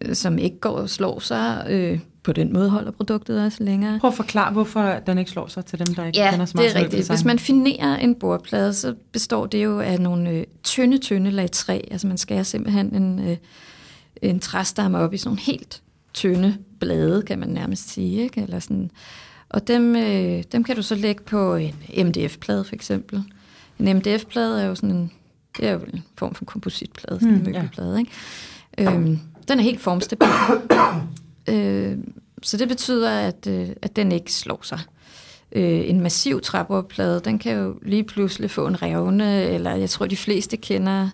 [0.00, 1.66] øh, som ikke går og slår sig.
[1.70, 3.98] Øh, på den måde holder produktet også længere.
[4.00, 6.50] Prøv at forklare, hvorfor den ikke slår sig til dem, der ikke Ja, kender så
[6.50, 6.92] det meget er til rigtigt.
[6.92, 7.16] møbeldesign.
[7.16, 11.50] Hvis man finerer en bordplade, så består det jo af nogle øh, tynde, tynde lag
[11.50, 11.80] træ.
[11.90, 13.36] Altså man skærer simpelthen en, øh,
[14.22, 15.82] en træstamme op i sådan nogle helt
[16.14, 18.22] tynde blade, kan man nærmest sige.
[18.22, 18.42] Ikke?
[18.42, 18.90] Eller sådan.
[19.48, 21.74] Og dem, øh, dem kan du så lægge på en
[22.06, 23.22] MDF-plade for eksempel.
[23.78, 25.10] En MDF-plade er jo sådan en,
[25.56, 27.58] det er jo en form for kompositplade, sådan en Hmm, ja.
[27.62, 27.98] møbelplade.
[27.98, 28.10] Ikke?
[28.78, 29.18] Øhm,
[29.48, 30.28] den er helt formstabil.
[31.48, 31.98] Øh,
[32.42, 34.80] så det betyder, at, øh, at den ikke slår sig.
[35.52, 40.06] Øh, en massiv træbordplade, den kan jo lige pludselig få en revne, eller jeg tror,
[40.06, 41.08] de fleste kender,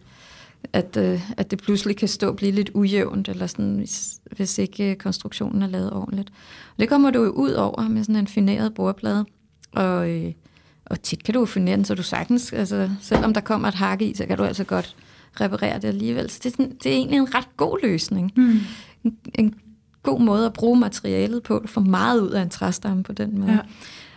[0.73, 4.59] at, øh, at det pludselig kan stå og blive lidt ujævnt, eller sådan, hvis, hvis
[4.59, 6.31] ikke øh, konstruktionen er lavet ordentligt.
[6.75, 9.25] Og det kommer du jo ud over med sådan en fineret bordplade,
[9.73, 10.33] og, øh,
[10.87, 13.75] og tit kan du jo finere den, så du sagtens, altså, selvom der kommer et
[13.75, 14.97] hak i, så kan du altså godt
[15.41, 16.31] reparere det alligevel.
[16.31, 18.33] Så det er, sådan, det er egentlig en ret god løsning.
[18.37, 18.59] Mm.
[19.05, 19.55] En, en
[20.03, 21.59] god måde at bruge materialet på.
[21.63, 23.53] Du får meget ud af en træstamme på den måde.
[23.53, 23.59] Ja.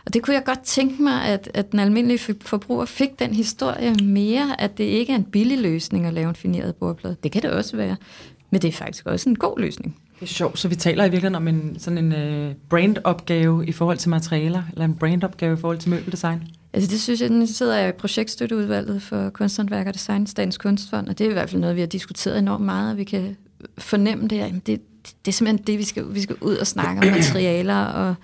[0.05, 3.33] Og det kunne jeg godt tænke mig, at, at den almindelige for- forbruger fik den
[3.33, 7.15] historie mere, at det ikke er en billig løsning at lave en fineret bordplade.
[7.23, 7.95] Det kan det også være,
[8.49, 9.95] men det er faktisk også en god løsning.
[10.19, 13.71] Det er sjovt, så vi taler i virkeligheden om en, sådan en uh, brandopgave i
[13.71, 16.43] forhold til materialer, eller en brandopgave i forhold til møbeldesign.
[16.73, 21.07] Altså det synes jeg, nu sidder jeg i projektstøtteudvalget for kunsthåndværk og design Statens Kunstfond,
[21.07, 23.37] og det er i hvert fald noget, vi har diskuteret enormt meget, og vi kan
[23.77, 24.35] fornemme det.
[24.37, 24.81] Jamen det,
[25.25, 28.15] det er simpelthen det, vi skal, vi skal ud og snakke om materialer og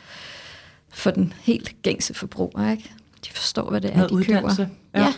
[0.93, 2.91] for den helt gængse forbruger, ikke?
[3.25, 4.69] De forstår, hvad det er, Noget de uddannelse.
[4.93, 5.05] køber.
[5.05, 5.13] Ja.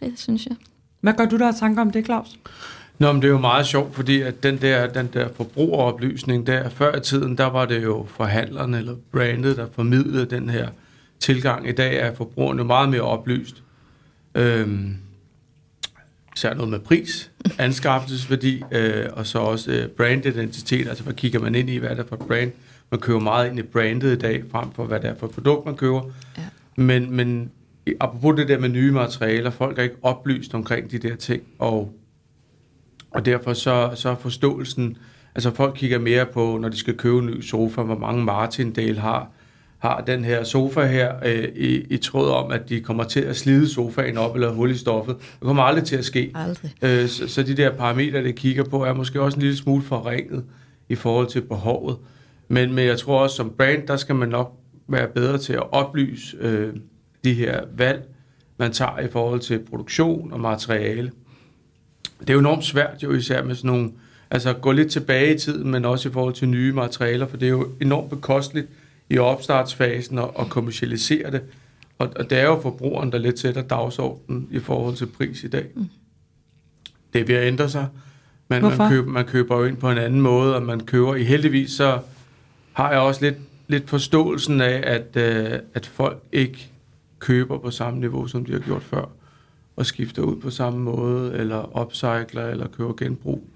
[0.00, 0.56] ja, det synes jeg.
[1.00, 2.38] Hvad gør du der tanker om det, Claus?
[2.98, 6.68] Nå, men det er jo meget sjovt, fordi at den der, den der forbrugeroplysning der,
[6.68, 10.68] før i tiden, der var det jo forhandlerne eller brandet, der formidlede den her
[11.20, 11.68] tilgang.
[11.68, 13.62] I dag er forbrugerne meget mere oplyst.
[14.34, 14.96] Øhm,
[16.36, 21.54] især noget med pris, anskaffelsesværdi, øh, og så også øh, brandidentitet, altså hvad kigger man
[21.54, 22.52] ind i, hvad er det for brand.
[22.90, 25.32] Man køber meget ind i brandet i dag, frem for hvad det er for et
[25.32, 26.02] produkt, man køber.
[26.38, 26.42] Ja.
[26.76, 27.50] Men, men
[28.00, 31.92] apropos det der med nye materialer, folk er ikke oplyst omkring de der ting, og,
[33.10, 34.96] og derfor så, så er forståelsen
[35.36, 39.00] Altså folk kigger mere på, når de skal købe en ny sofa, hvor mange Martindale
[39.00, 39.30] har,
[39.78, 43.36] har den her sofa her øh, i, i tråd om, at de kommer til at
[43.36, 45.16] slide sofaen op eller hul i stoffet.
[45.18, 46.32] Det kommer aldrig til at ske.
[46.34, 46.74] Aldrig.
[46.82, 49.82] Øh, så, så de der parametre, det kigger på, er måske også en lille smule
[49.82, 50.44] forringet
[50.88, 51.96] i forhold til behovet.
[52.48, 54.52] Men, men jeg tror også, som brand, der skal man nok
[54.88, 56.74] være bedre til at oplyse øh,
[57.24, 58.02] de her valg,
[58.58, 61.12] man tager i forhold til produktion og materiale.
[62.20, 63.90] Det er jo enormt svært jo især med sådan nogle,
[64.30, 67.46] altså gå lidt tilbage i tiden, men også i forhold til nye materialer, for det
[67.46, 68.68] er jo enormt bekosteligt
[69.10, 71.42] i opstartsfasen at, at kommercialisere det.
[71.98, 75.48] Og, og det er jo forbrugeren, der lidt sætter dagsordenen i forhold til pris i
[75.48, 75.66] dag.
[75.74, 75.88] Mm.
[77.12, 77.88] Det er ved at ændre sig.
[78.48, 81.24] Man, man, køber, man køber jo ind på en anden måde, og man køber i
[81.24, 81.98] heldigvis, så
[82.72, 83.36] har jeg også lidt,
[83.68, 86.70] lidt forståelsen af, at, øh, at folk ikke
[87.18, 89.04] køber på samme niveau, som de har gjort før,
[89.76, 93.48] og skifter ud på samme måde, eller upcycler, eller køber genbrug.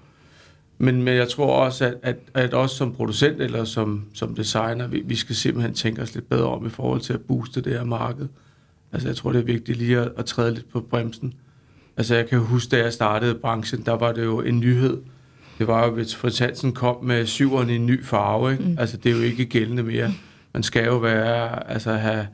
[0.83, 4.87] Men, men jeg tror også, at, at, at også som producent eller som, som designer,
[4.87, 7.73] vi, vi skal simpelthen tænke os lidt bedre om i forhold til at booste det
[7.73, 8.29] her marked.
[8.93, 11.35] Altså jeg tror, det er vigtigt lige at, at træde lidt på bremsen.
[11.97, 14.99] Altså jeg kan huske, da jeg startede branchen, der var det jo en nyhed.
[15.59, 18.53] Det var jo, hvis Fritz Hansen kom med syveren i en ny farve.
[18.53, 18.65] Ikke?
[18.65, 18.77] Mm.
[18.79, 20.13] Altså det er jo ikke gældende mere.
[20.53, 22.27] Man skal jo være, altså have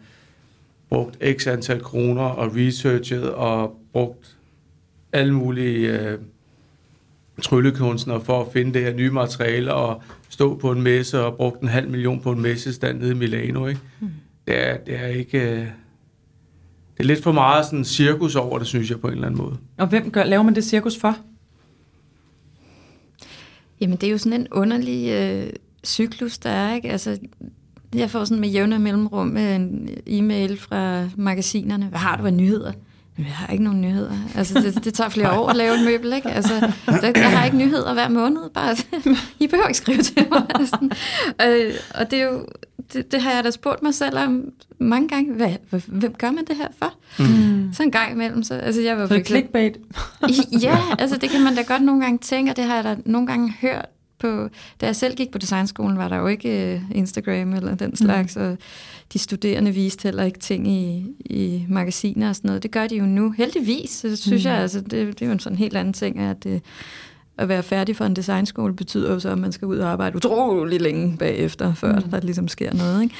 [0.88, 4.36] brugt x antal kroner og researchet og brugt
[5.12, 6.18] alle mulige øh,
[7.42, 11.60] tryllekunstnere for at finde det her nye materiale og stå på en messe og brugt
[11.60, 13.66] en halv million på en messestand nede i Milano.
[13.66, 13.80] Ikke?
[14.00, 14.08] Mm.
[14.46, 15.38] Det, er, det er ikke...
[15.38, 15.66] Øh,
[16.96, 19.40] det er lidt for meget sådan cirkus over det, synes jeg, på en eller anden
[19.40, 19.56] måde.
[19.78, 21.16] Og hvem gør, laver man det cirkus for?
[23.80, 25.50] Jamen, det er jo sådan en underlig øh,
[25.84, 26.90] cyklus, der er, ikke?
[26.90, 27.18] Altså,
[27.94, 31.86] jeg får sådan med jævne mellemrum med en e-mail fra magasinerne.
[31.86, 32.72] Hvad har du af nyheder?
[33.18, 34.12] Jeg har ikke nogen nyheder.
[34.36, 36.30] Altså, det, det tager flere år at lave et møbel, ikke?
[36.30, 38.50] Altså, der, jeg har ikke nyheder hver måned.
[38.50, 38.76] Bare,
[39.44, 40.46] I behøver ikke skrive til mig.
[40.54, 40.88] Altså,
[41.46, 42.46] øh, og det er jo,
[42.92, 45.32] det, det har jeg da spurgt mig selv om mange gange.
[45.32, 46.94] Hvad, hvem gør man det her for?
[47.18, 47.72] Mm.
[47.72, 48.42] Så en gang imellem.
[48.42, 49.78] Så, altså, jeg var så clickbait?
[50.62, 52.96] ja, altså det kan man da godt nogle gange tænke, og det har jeg da
[53.04, 53.86] nogle gange hørt
[54.18, 54.48] på,
[54.80, 57.96] da jeg selv gik på designskolen, var der jo ikke uh, Instagram eller den mm.
[57.96, 58.42] slags, mm.
[58.42, 58.56] og
[59.12, 62.62] de studerende viste heller ikke ting i, i magasiner og sådan noget.
[62.62, 63.90] Det gør de jo nu, heldigvis.
[63.90, 64.50] Så synes mm.
[64.50, 66.62] jeg, altså, det, det er jo en sådan helt anden ting, at det,
[67.38, 70.16] at være færdig for en designskole betyder jo så, at man skal ud og arbejde
[70.16, 72.10] utrolig længe bagefter, før mm.
[72.10, 73.02] der ligesom sker noget.
[73.02, 73.14] Ikke?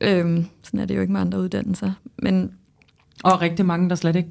[0.00, 1.92] Øhm, sådan er det jo ikke med andre uddannelser.
[2.18, 2.50] Men,
[3.24, 4.28] og rigtig mange, der slet ikke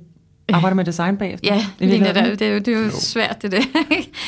[0.53, 1.55] arbejder med design bagefter.
[1.55, 3.61] Ja, det, det, er, det, er jo, det er jo svært, det der.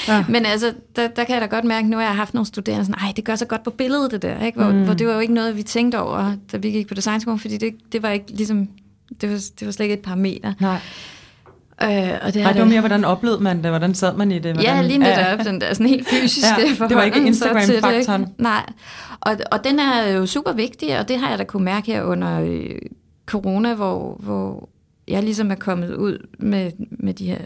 [0.08, 0.26] ja.
[0.30, 2.86] Men altså, der, der kan jeg da godt mærke, nu har jeg haft nogle studerende,
[2.86, 4.46] sådan, ej, det gør så godt på billedet, det der.
[4.46, 4.60] Ikke?
[4.60, 4.84] Hvor, mm.
[4.84, 7.58] hvor det var jo ikke noget, vi tænkte over, da vi gik på designskolen, fordi
[7.58, 8.68] det, det var ikke ligesom,
[9.22, 10.54] det var, det var slet ikke et parameter.
[10.60, 10.80] Nej.
[11.84, 11.90] Øh,
[12.22, 13.72] og det, Ej, det var mere, hvordan oplevede man det?
[13.72, 14.54] Hvordan sad man i det?
[14.54, 15.18] Hvordan, ja, lige netop.
[15.18, 15.44] Ja.
[15.44, 16.90] Den der sådan helt fysiske ja, forhold.
[16.90, 18.26] Det var ikke Instagram-faktoren.
[18.38, 18.70] Nej.
[19.22, 22.04] Og, og den er jo super vigtig, og det har jeg da kunne mærke her
[22.04, 22.76] under øh,
[23.26, 24.70] corona, hvor, hvor
[25.08, 27.40] jeg ligesom er kommet ud med, med de her,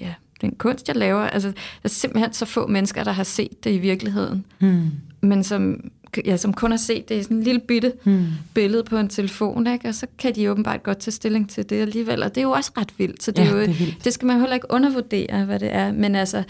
[0.00, 1.20] ja, den kunst, jeg laver.
[1.20, 4.44] Altså, der er simpelthen så få mennesker, der har set det i virkeligheden.
[4.58, 4.90] Hmm.
[5.20, 5.90] Men som,
[6.24, 8.26] ja, som kun har set det i sådan en lille bitte hmm.
[8.54, 9.88] billede på en telefon, ikke?
[9.88, 12.22] og så kan de åbenbart godt tage stilling til det alligevel.
[12.22, 14.04] Og det er jo også ret vildt, så det, ja, er jo, det, er vildt.
[14.04, 15.92] det skal man heller ikke undervurdere, hvad det er.
[15.92, 16.42] Men altså,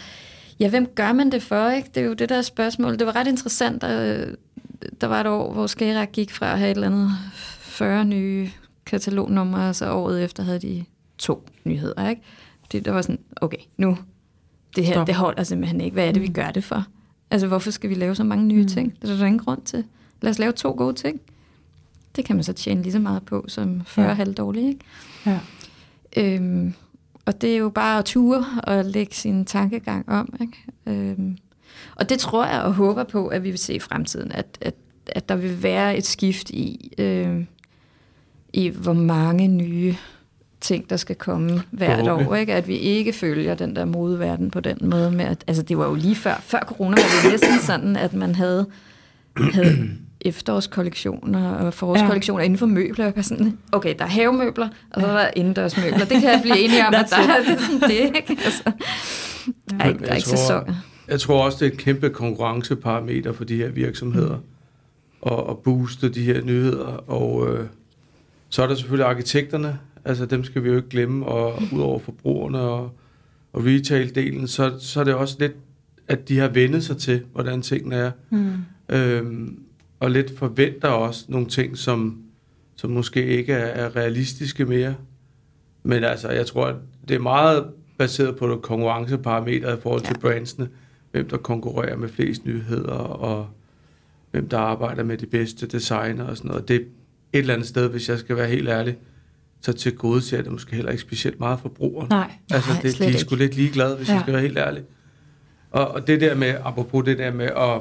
[0.61, 1.70] ja, hvem gør man det for?
[1.70, 1.88] Ikke?
[1.94, 2.98] Det er jo det der spørgsmål.
[2.98, 4.28] Det var ret interessant, at
[5.00, 7.11] der var et år, hvor Skærak gik fra at have et eller andet
[7.61, 8.50] 40 nye
[8.93, 10.84] katalognumre, og så året efter havde de
[11.18, 12.22] to nyheder, ikke?
[12.72, 13.99] Det, der var sådan, okay, nu,
[14.76, 15.07] det her, Stop.
[15.07, 15.95] det holder simpelthen ikke.
[15.95, 16.34] Hvad er det, vi mm.
[16.34, 16.84] gør det for?
[17.30, 18.68] Altså, hvorfor skal vi lave så mange nye mm.
[18.68, 19.03] ting?
[19.03, 19.84] Det er der ingen grund til.
[20.20, 21.20] Lad os lave to gode ting.
[22.16, 24.14] Det kan man så tjene lige så meget på, som 40 ja.
[24.14, 24.84] halvdårlige, ikke?
[25.26, 25.38] Ja.
[26.16, 26.74] Øhm,
[27.24, 30.57] og det er jo bare at ture og lægge sin tankegang om, ikke?
[30.86, 31.38] Øhm,
[31.97, 34.74] og det tror jeg og håber på, at vi vil se i fremtiden, at, at,
[35.07, 37.45] at der vil være et skift i, øh,
[38.53, 39.96] i hvor mange nye
[40.62, 42.34] ting, der skal komme hvert år.
[42.34, 42.55] Ikke?
[42.55, 45.11] At vi ikke følger den der modeverden på den måde.
[45.11, 48.14] Med at, altså det var jo lige før, før corona var det næsten sådan, at
[48.14, 48.66] man havde,
[49.36, 49.90] havde
[50.20, 52.44] efterårskollektioner og forårskollektioner ja.
[52.44, 53.12] inden for møbler.
[53.16, 55.98] Jeg sådan, okay, der er havemøbler, og så er der indendørsmøbler.
[55.98, 58.16] Det kan jeg blive enig om, at der er det, sådan det.
[58.16, 58.36] Ikke?
[58.44, 58.62] Altså,
[59.70, 60.74] der er, der er ikke sæsoner.
[61.09, 64.36] Jeg tror også, det er et kæmpe konkurrenceparameter for de her virksomheder.
[64.36, 65.32] Mm.
[65.32, 67.11] At, at booste de her nyheder.
[67.11, 67.66] Og øh,
[68.53, 72.59] så er der selvfølgelig arkitekterne, altså dem skal vi jo ikke glemme, og udover forbrugerne
[72.59, 72.90] og,
[73.53, 75.53] og retail-delen, så, så er det også lidt,
[76.09, 78.11] at de har vendet sig til, hvordan tingene er.
[78.30, 78.53] Mm.
[78.88, 79.59] Øhm,
[80.00, 82.22] og lidt forventer også nogle ting, som,
[82.76, 84.94] som måske ikke er, er realistiske mere.
[85.82, 86.76] Men altså, jeg tror, at
[87.09, 87.66] det er meget
[87.98, 90.20] baseret på det konkurrenceparameter i forhold til ja.
[90.20, 90.68] brandsene.
[91.11, 93.48] hvem der konkurrerer med flest nyheder, og
[94.30, 96.68] hvem der arbejder med de bedste designer og sådan noget.
[96.68, 96.86] Det
[97.33, 98.97] et eller andet sted, hvis jeg skal være helt ærlig,
[99.61, 102.09] så til gode ser det måske heller ikke specielt meget forbrugeren.
[102.11, 103.18] Nej, Altså, Nej, det, de er ikke.
[103.18, 104.12] sgu lidt ligeglade, hvis ja.
[104.14, 104.83] Jeg skal være helt ærlig.
[105.70, 107.80] Og, og det der med, apropos det der med at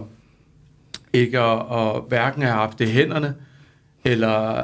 [1.14, 3.36] ikke at, at hverken have haft det i hænderne,
[4.06, 4.64] eller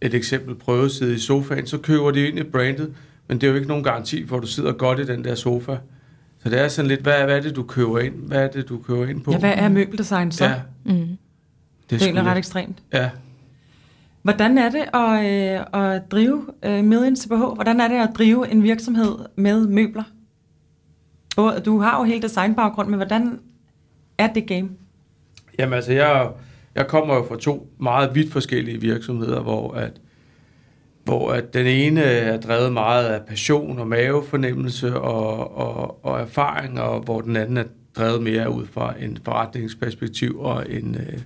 [0.00, 2.94] et eksempel prøveside i sofaen, så køber de ind i brandet,
[3.28, 5.34] men det er jo ikke nogen garanti for, at du sidder godt i den der
[5.34, 5.76] sofa.
[6.42, 8.14] Så det er sådan lidt, hvad, hvad er det, du køber ind?
[8.14, 9.32] Hvad er det, du køber ind på?
[9.32, 10.44] Ja, hvad er møbeldesign så?
[10.44, 10.54] Ja,
[10.84, 10.92] Mm.
[11.90, 12.78] det er, det er ret ekstremt.
[12.92, 13.10] Ja,
[14.22, 17.54] Hvordan er det at, øh, at drive øh, Million CPH?
[17.54, 20.02] Hvordan er det at drive en virksomhed med møbler?
[21.36, 23.40] Og Du har jo hele designbaggrund, men hvordan
[24.18, 24.68] er det game?
[25.58, 26.30] Jamen altså, jeg,
[26.74, 30.00] jeg kommer jo fra to meget vidt forskellige virksomheder, hvor at,
[31.04, 36.80] hvor at den ene er drevet meget af passion og mavefornemmelse og, og, og erfaring,
[36.80, 37.64] og hvor den anden er
[37.96, 41.18] drevet mere ud fra en forretningsperspektiv og en øh,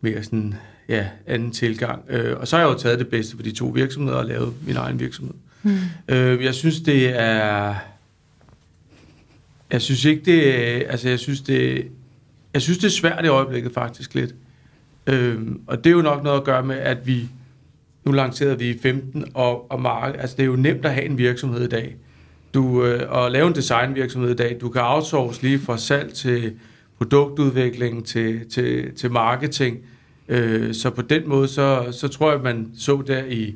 [0.00, 0.54] mere sådan,
[0.88, 2.04] ja, anden tilgang.
[2.08, 4.54] Øh, og så har jeg jo taget det bedste for de to virksomheder og lavet
[4.66, 5.34] min egen virksomhed.
[5.62, 5.78] Hmm.
[6.08, 7.74] Øh, jeg synes, det er...
[9.70, 10.42] Jeg synes ikke, det
[10.88, 11.86] Altså, jeg synes, det...
[12.54, 14.34] Jeg synes, det er svært i øjeblikket faktisk lidt.
[15.06, 17.28] Øhm, og det er jo nok noget at gøre med, at vi...
[18.04, 21.06] Nu lancerede vi i 15, og, og mark, altså det er jo nemt at have
[21.06, 21.96] en virksomhed i dag.
[22.54, 24.56] Du, øh, og lave en designvirksomhed i dag.
[24.60, 26.52] Du kan outsource lige fra salg til
[26.98, 29.76] produktudvikling til, til, til marketing.
[29.76, 29.97] Øh,
[30.72, 33.54] så på den måde, så, så tror jeg, man så der i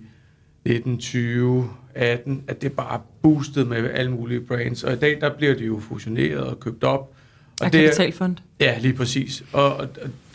[0.67, 4.85] 19, 20, 18, at det bare boostet med alle mulige brands.
[4.85, 7.13] Og i dag, der bliver de jo fusioneret og købt op.
[7.61, 8.37] Og det er- kapitalfond?
[8.61, 9.45] Ja, lige præcis.
[9.53, 9.89] Og, og,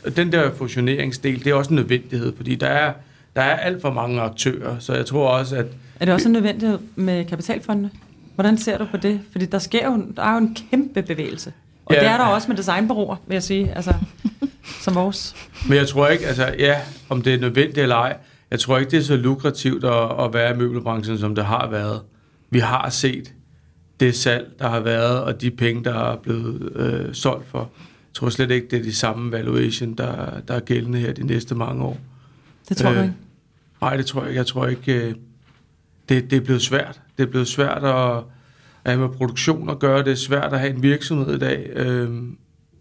[0.06, 2.94] og den der fusioneringsdel, det er også en nødvendighed, fordi der er,
[3.36, 5.66] der er alt for mange aktører, så jeg tror også, at
[6.00, 7.90] Er det også en nødvendighed med kapitalfondene?
[8.36, 9.20] Hvordan ser du på det?
[9.32, 11.54] Fordi der sker jo, der er jo en kæmpe bevægelse.
[11.90, 12.00] Og Ja.
[12.00, 13.94] det er der også med designbureauer, vil jeg sige, altså,
[14.84, 15.36] som vores.
[15.70, 16.80] Men jeg tror ikke, altså ja,
[17.10, 18.18] om det er nødvendigt eller ej,
[18.52, 21.68] jeg tror ikke, det er så lukrativt at, at være i møbelbranchen, som det har
[21.70, 22.02] været.
[22.50, 23.34] Vi har set
[24.00, 27.60] det salg, der har været, og de penge, der er blevet øh, solgt for.
[27.60, 31.24] Jeg tror slet ikke, det er de samme valuation, der, der er gældende her de
[31.26, 31.98] næste mange år.
[32.70, 32.96] Det tror øh.
[32.96, 33.14] du ikke?
[33.82, 34.38] Nej, det tror jeg ikke.
[34.38, 35.16] Jeg tror ikke, øh,
[36.10, 37.02] det, det er blevet svært.
[37.18, 38.24] Det er blevet svært at,
[38.86, 40.03] at med produktion at gøre.
[40.03, 41.69] Det er svært at have en virksomhed i dag.
[41.75, 42.38] øhm,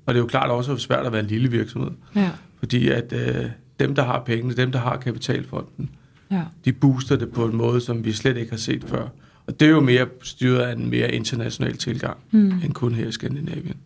[0.07, 1.91] Og det er jo klart også svært at være en lille virksomhed.
[2.17, 3.45] Ja, Fordi at øh,
[3.81, 5.91] dem, der har pengene, dem, der har kapitalfonden,
[6.31, 6.43] ja.
[6.65, 9.09] de booster det på en måde, som vi slet ikke har set før.
[9.47, 12.53] Og det er jo mere styret af en mere international tilgang, Hmm.
[12.65, 13.77] end kun her i Skandinavien.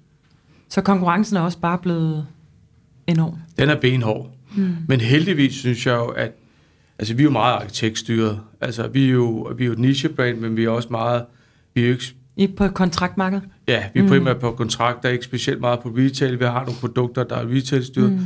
[0.69, 2.27] Så konkurrencen er også bare blevet
[3.07, 3.35] enorm.
[3.59, 4.31] Den er benhård.
[4.55, 4.77] Hmm.
[4.89, 6.33] Men heldigvis synes jeg jo, at
[6.99, 8.41] altså, vi er jo meget arkitektstyret.
[8.61, 11.25] Altså, vi er jo, vi er jo et nichebrand, men vi er også meget...
[11.75, 13.45] Vi er jo ikke, I på kontraktmarkedet?
[13.69, 14.09] ja, vi er Mm.
[14.09, 16.41] primært på kontrakter, ikke specielt meget på retail.
[16.41, 18.13] Vi har nogle produkter, der er retailstyret.
[18.13, 18.19] Mm.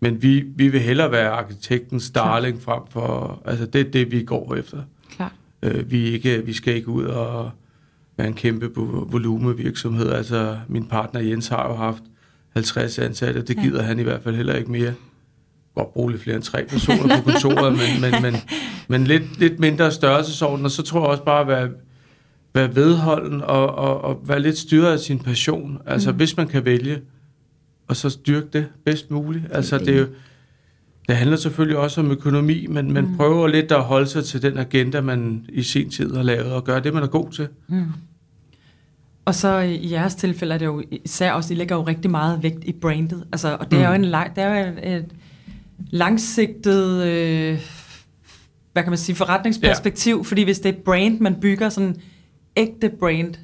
[0.00, 3.42] Men vi, vi vil hellere være arkitektens darling frem for...
[3.44, 4.78] Altså, det er det, vi går efter.
[5.16, 5.32] Klart.
[5.62, 7.50] Øh, vi, ikke, vi skal ikke ud og
[8.16, 10.10] være en kæmpe vo- volumevirksomhed.
[10.12, 12.02] Altså, min partner Jens har jo haft
[12.54, 13.62] 50 ansatte, det Ja.
[13.62, 14.94] gider han i hvert fald heller ikke mere.
[15.74, 18.34] Godt bruge lidt flere end tre personer på kontoret, men, men, men,
[18.88, 21.68] men lidt, lidt mindre størrelsesorden, og så tror jeg også bare at være,
[22.58, 25.78] være vedholden og, og, og være lidt styret af sin passion.
[25.86, 26.16] Altså, Mm.
[26.16, 26.98] hvis man kan vælge,
[27.88, 29.44] og så styrke det bedst muligt.
[29.50, 30.06] Altså, det er jo,
[31.08, 33.16] det handler selvfølgelig også om økonomi, men man Mm.
[33.16, 36.64] prøver lidt at holde sig til den agenda, man i sin tid har lavet, og
[36.64, 37.48] gøre det, man er god til.
[37.68, 37.84] Mm.
[39.24, 42.42] Og så i jeres tilfælde er det jo især også, I lægger jo rigtig meget
[42.42, 43.24] vægt i brandet.
[43.32, 44.02] Altså, og det er jo Mm.
[44.04, 45.04] en lang, det er jo et, et
[45.90, 47.58] langsigtet, øh,
[48.72, 50.22] hvad kan man sige, forretningsperspektiv, ja.
[50.22, 51.96] fordi hvis det er brand, man bygger sådan
[52.58, 53.34] ægte brand,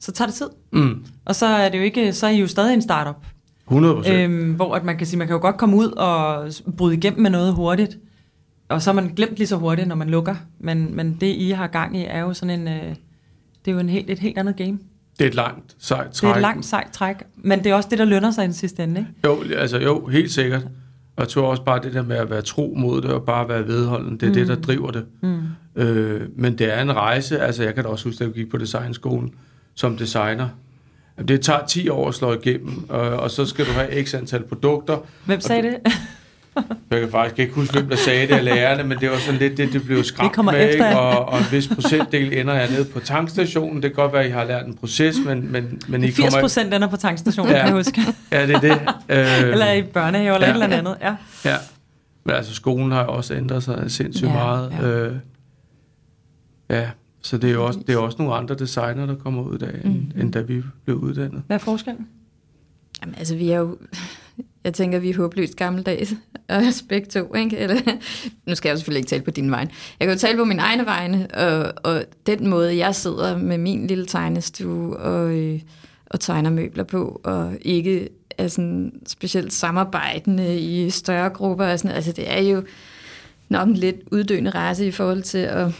[0.00, 0.48] så tager det tid.
[0.72, 1.04] Mm.
[1.24, 3.16] Og så er det jo ikke, så er I jo stadig en startup.
[3.66, 4.16] 100 procent.
[4.16, 7.22] Øhm, hvor at man kan sige, man kan jo godt komme ud og bryde igennem
[7.22, 7.98] med noget hurtigt,
[8.68, 10.34] og så er man glemt lige så hurtigt, når man lukker.
[10.58, 12.94] Men, men det, I har gang i, er jo sådan en, øh,
[13.64, 14.78] det er jo en helt, et helt andet game.
[15.18, 16.30] Det er et langt, sejt Det træk.
[16.30, 18.54] er et langt sejt træk, men det er også det, der lønner sig i den
[18.54, 19.12] sidste ende, ikke?
[19.24, 20.62] Jo, altså jo, helt sikkert.
[21.16, 23.48] Og jeg tror også bare det der med at være tro mod det, og bare
[23.48, 24.34] være vedholden, det er mm.
[24.34, 25.04] det, der driver det.
[25.22, 25.38] Mm.
[25.76, 28.50] Øh, men det er en rejse, altså jeg kan da også huske, at jeg gik
[28.50, 29.34] på designskolen
[29.74, 30.48] som designer.
[31.18, 34.14] Jamen, Det tager 10 år at slå igennem, og, og så skal du have x
[34.14, 34.96] antal produkter.
[35.24, 35.76] Hvem sagde det?
[36.90, 39.40] Jeg kan faktisk ikke huske, hvem der sagde det af lærerne, men det var sådan
[39.40, 40.98] lidt det, det blev skræmt kommer med, ikke?
[40.98, 43.82] Og, og en vis procentdel ender jeg nede på tankstationen.
[43.82, 46.18] Det kan godt være, at I har lært en proces, men, men, men I 80
[46.18, 46.40] kommer...
[46.40, 47.58] procent ender på tankstationen, ja.
[47.58, 48.00] Kan jeg huske.
[48.32, 48.80] Ja, det er det.
[49.08, 50.54] Øh, Eller i børnehave, eller ja.
[50.54, 50.96] et eller andet.
[51.02, 51.14] Ja.
[51.44, 51.56] Ja,
[52.24, 54.72] men altså skolen har jo også ændret sig sindssygt Ja, meget.
[54.80, 54.86] Ja.
[54.86, 55.12] Øh,
[56.78, 56.90] ja,
[57.22, 59.80] så det er jo også, det er også nogle andre designer, der kommer ud af,
[59.84, 60.20] end, Mhm.
[60.20, 61.42] end da vi blev uddannet.
[61.46, 62.06] Hvad er forskellen?
[63.02, 63.78] Jamen, altså, vi er jo...
[64.64, 66.14] Jeg tænker, vi er håbløst gammeldags,
[66.48, 67.56] og begge to, ikke?
[67.58, 67.76] Eller,
[68.46, 69.68] nu skal jeg jo selvfølgelig ikke tale på din vej.
[70.00, 73.58] Jeg kan jo tale på min egne vegne, og, og den måde, jeg sidder med
[73.58, 75.60] min lille tegnestue og, øh,
[76.06, 78.08] og tegner møbler på, og ikke
[78.38, 81.66] er sådan specielt samarbejdende i større grupper.
[81.66, 82.62] Og sådan, altså, det er jo
[83.48, 85.72] nok en lidt uddøende race i forhold til at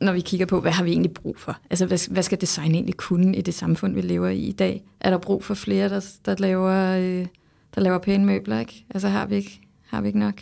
[0.00, 1.56] når vi kigger på, hvad har vi egentlig brug for?
[1.70, 4.82] Altså, hvad, hvad skal design egentlig kunne i det samfund, vi lever i i dag?
[5.00, 7.26] Er der brug for flere, der, der, laver, øh,
[7.74, 8.84] der laver pæne møbler, ikke?
[8.90, 10.34] Altså, har vi ikke, har vi ikke nok?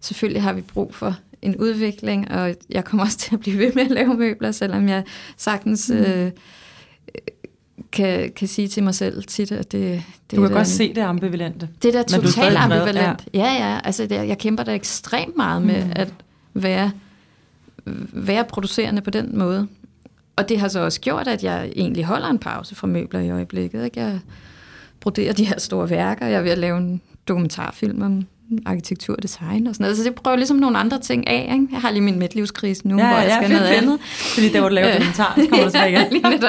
[0.00, 3.72] Selvfølgelig har vi brug for en udvikling, og jeg kommer også til at blive ved
[3.74, 5.04] med at lave møbler, selvom jeg
[5.36, 5.96] sagtens mm.
[5.96, 6.30] øh,
[7.92, 10.02] kan, kan sige til mig selv tit, at det...
[10.30, 11.68] det du kan godt se det ambivalente.
[11.82, 13.28] Det er da totalt ambivalent.
[13.34, 13.80] Ja, ja.
[13.84, 15.92] Altså, det, jeg kæmper da ekstremt meget med mm.
[15.96, 16.14] at
[16.54, 16.90] være
[18.12, 19.68] være producerende på den måde.
[20.36, 23.30] Og det har så også gjort, at jeg egentlig holder en pause fra møbler i
[23.30, 23.84] øjeblikket.
[23.84, 24.00] Ikke?
[24.00, 24.20] Jeg
[25.00, 26.26] broderer de her store værker.
[26.26, 28.26] Jeg er ved at lave en dokumentarfilm om
[28.66, 29.96] arkitektur og design og sådan noget.
[29.96, 31.52] Så det prøver ligesom nogle andre ting af.
[31.52, 31.68] Ikke?
[31.72, 33.82] Jeg har lige min midtlivskrise nu, ja, hvor jeg ja, skal fedt, noget fedt.
[33.82, 34.00] andet.
[34.34, 36.12] Fordi der hvor du laver dokumentar, så kommer du tilbage igen.
[36.32, 36.48] lige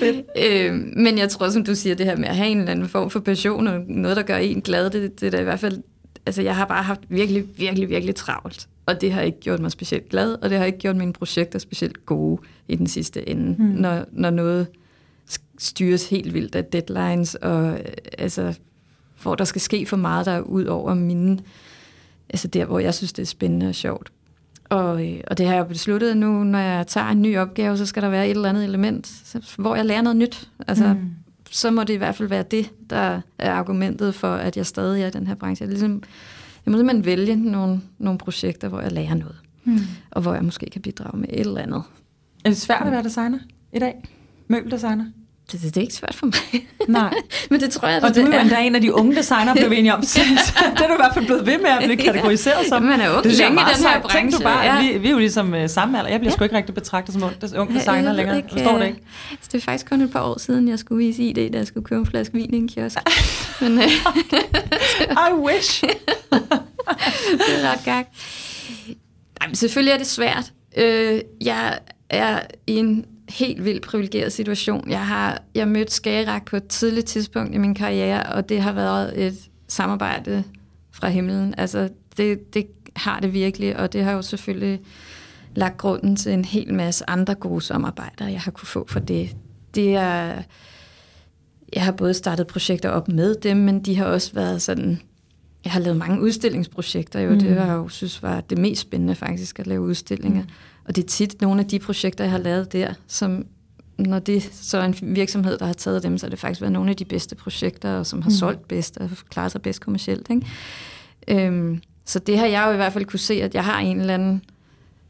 [0.00, 0.26] fedt.
[0.38, 2.88] Øh, men jeg tror, som du siger, det her med at have en eller anden
[2.88, 5.60] form for passion og noget, der gør en glad, det, det er da i hvert
[5.60, 5.82] fald...
[6.26, 8.68] Altså, jeg har bare haft virkelig, virkelig, virkelig travlt.
[8.86, 11.58] Og det har ikke gjort mig specielt glad, og det har ikke gjort mine projekter
[11.58, 13.64] specielt gode i den sidste ende, mm.
[13.64, 14.66] når, når noget
[15.58, 17.78] styres helt vildt af deadlines, og øh,
[18.18, 18.58] altså,
[19.22, 21.38] hvor der skal ske for meget, der er ud over mine,
[22.30, 24.12] altså der, hvor jeg synes, det er spændende og sjovt.
[24.68, 27.86] Og, øh, og det har jeg besluttet nu, når jeg tager en ny opgave, så
[27.86, 30.48] skal der være et eller andet element, hvor jeg lærer noget nyt.
[30.68, 31.10] Altså, mm.
[31.50, 35.02] så må det i hvert fald være det, der er argumentet for, at jeg stadig
[35.02, 35.62] er i den her branche.
[35.62, 36.02] Jeg ligesom
[36.66, 39.36] jeg må simpelthen vælge nogle, nogle projekter, hvor jeg lærer noget.
[39.64, 39.78] Mm.
[40.10, 41.82] Og hvor jeg måske kan bidrage med et eller andet.
[42.44, 43.38] Er det svært at være designer
[43.72, 44.04] i dag?
[44.48, 45.04] Møbeldesigner?
[45.52, 46.66] Det, det, det er ikke svært for mig.
[46.88, 47.14] Nej.
[47.50, 49.70] Men det tror jeg, Og du er jo endda en af de unge designer, blev
[49.70, 50.02] vi enige om.
[50.14, 50.20] Så,
[50.76, 52.82] det er du i hvert fald blevet ved med at blive kategoriseret som.
[52.82, 54.38] Man er ung det længe i den her branche.
[54.38, 54.92] du bare, ja.
[54.92, 56.10] vi, vi er jo ligesom uh, samme alder.
[56.10, 56.36] Jeg bliver ja.
[56.36, 58.36] sgu ikke rigtig betragtet som ung, ung designer længere.
[58.36, 59.00] Ikke, Forstår det ikke?
[59.30, 61.66] Altså, det er faktisk kun et par år siden, jeg skulle vise ID, da jeg
[61.66, 62.98] skulle købe en flaske vin i en kiosk.
[63.60, 63.84] Men, uh,
[65.10, 65.82] I wish.
[65.82, 68.06] det er ret gak.
[69.40, 70.52] Nej, men selvfølgelig er det svært.
[70.76, 71.78] Øh, jeg
[72.10, 74.90] er i en helt vildt privilegeret situation.
[74.90, 78.72] Jeg har jeg mødt Skagerak på et tidligt tidspunkt i min karriere, og det har
[78.72, 80.44] været et samarbejde
[80.92, 81.54] fra himlen.
[81.58, 82.66] Altså, det, det
[82.96, 84.80] har det virkelig, og det har jo selvfølgelig
[85.54, 89.36] lagt grunden til en hel masse andre gode samarbejder, jeg har kunne få for det.
[89.74, 90.42] Det er...
[91.72, 95.00] Jeg har både startet projekter op med dem, men de har også været sådan
[95.66, 97.30] jeg har lavet mange udstillingsprojekter, jo.
[97.30, 97.38] Mm.
[97.38, 100.42] det har jeg jo synes var det mest spændende faktisk, at lave udstillinger.
[100.42, 100.48] Mm.
[100.88, 103.46] Og det er tit nogle af de projekter, jeg har lavet der, som
[103.98, 106.72] når det så er en virksomhed, der har taget dem, så har det faktisk været
[106.72, 108.36] nogle af de bedste projekter, og som har mm.
[108.36, 110.30] solgt bedst og klaret sig bedst kommercielt.
[110.30, 111.46] Ikke?
[111.46, 114.00] Øhm, så det har jeg jo i hvert fald kunne se, at jeg har en
[114.00, 114.42] eller anden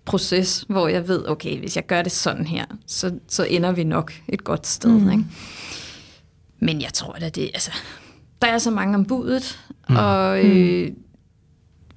[0.05, 3.85] proces, hvor jeg ved, okay, hvis jeg gør det sådan her, så, så ender vi
[3.85, 4.91] nok et godt sted.
[4.91, 5.11] Mm.
[5.11, 5.25] Ikke?
[6.59, 7.71] Men jeg tror da, det altså,
[8.43, 9.59] der er så mange om budet,
[9.89, 9.97] mm.
[9.97, 10.97] og øh, mm.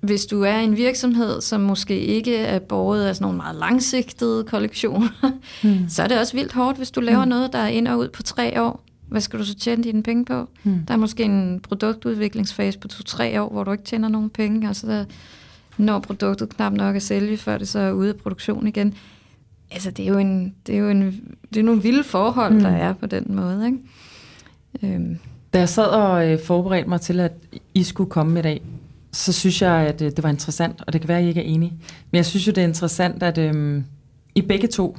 [0.01, 4.43] Hvis du er en virksomhed, som måske ikke er båret af sådan nogle meget langsigtede
[4.43, 5.09] kollektioner,
[5.63, 5.89] mm.
[5.89, 7.29] så er det også vildt hårdt, hvis du laver mm.
[7.29, 8.83] noget, der er ind og ud på tre år.
[9.07, 10.49] Hvad skal du så tjene dine penge på?
[10.63, 10.79] Mm.
[10.87, 14.75] Der er måske en produktudviklingsfase på to-tre år, hvor du ikke tjener nogen penge, og
[14.75, 15.05] så der,
[15.77, 18.93] når produktet knap nok er sælge, før det så er ude af produktion igen.
[19.71, 21.21] Altså, det er jo, en, det er jo en,
[21.53, 22.59] det er nogle vilde forhold, mm.
[22.59, 24.95] der er på den måde, ikke?
[24.95, 25.17] Øhm.
[25.53, 27.31] Da jeg sad og øh, forberedte mig til, at
[27.73, 28.61] I skulle komme i dag,
[29.12, 31.41] så synes jeg, at øh, det var interessant, og det kan være, at I ikke
[31.41, 31.74] er enige.
[32.12, 33.84] Men jeg synes jo, det er interessant, at øhm,
[34.36, 34.97] I begge to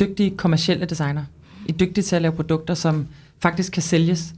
[0.00, 1.24] dygtige kommercielle designer.
[1.66, 3.06] I er dygtige til at lave produkter, som
[3.38, 4.34] faktisk kan sælges.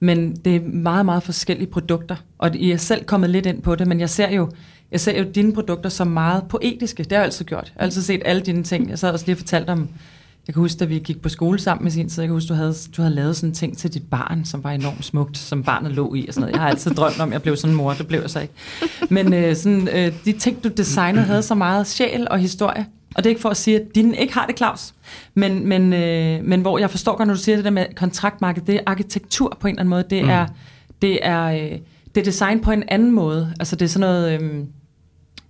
[0.00, 3.74] Men det er meget, meget forskellige produkter, og I er selv kommet lidt ind på
[3.74, 4.50] det, men jeg ser jo,
[4.90, 7.02] jeg ser jo dine produkter som meget poetiske.
[7.02, 7.64] Det har jeg altid gjort.
[7.64, 8.90] Jeg har altid set alle dine ting.
[8.90, 9.88] Jeg sad også lige og fortalte om
[10.46, 12.48] jeg kan huske, da vi gik på skole sammen med sin tid, jeg kan huske,
[12.48, 15.38] du havde, du havde lavet sådan en ting til dit barn, som var enormt smukt,
[15.38, 16.52] som barnet lå i og sådan noget.
[16.52, 18.40] Jeg har altid drømt om, at jeg blev sådan en mor, det blev jeg så
[18.40, 18.54] ikke.
[19.10, 22.86] Men øh, sådan, øh, de ting, du designede, havde så meget sjæl og historie.
[23.14, 24.94] Og det er ikke for at sige, at dine ikke har det, Claus.
[25.34, 28.62] Men, men, øh, men hvor jeg forstår godt, når du siger det der med kontraktmarked,
[28.62, 30.04] det er arkitektur på en eller anden måde.
[30.10, 30.30] Det mm.
[30.30, 30.46] er,
[31.02, 31.78] det er, øh,
[32.14, 33.54] det er design på en anden måde.
[33.60, 34.50] Altså det er sådan noget, øh,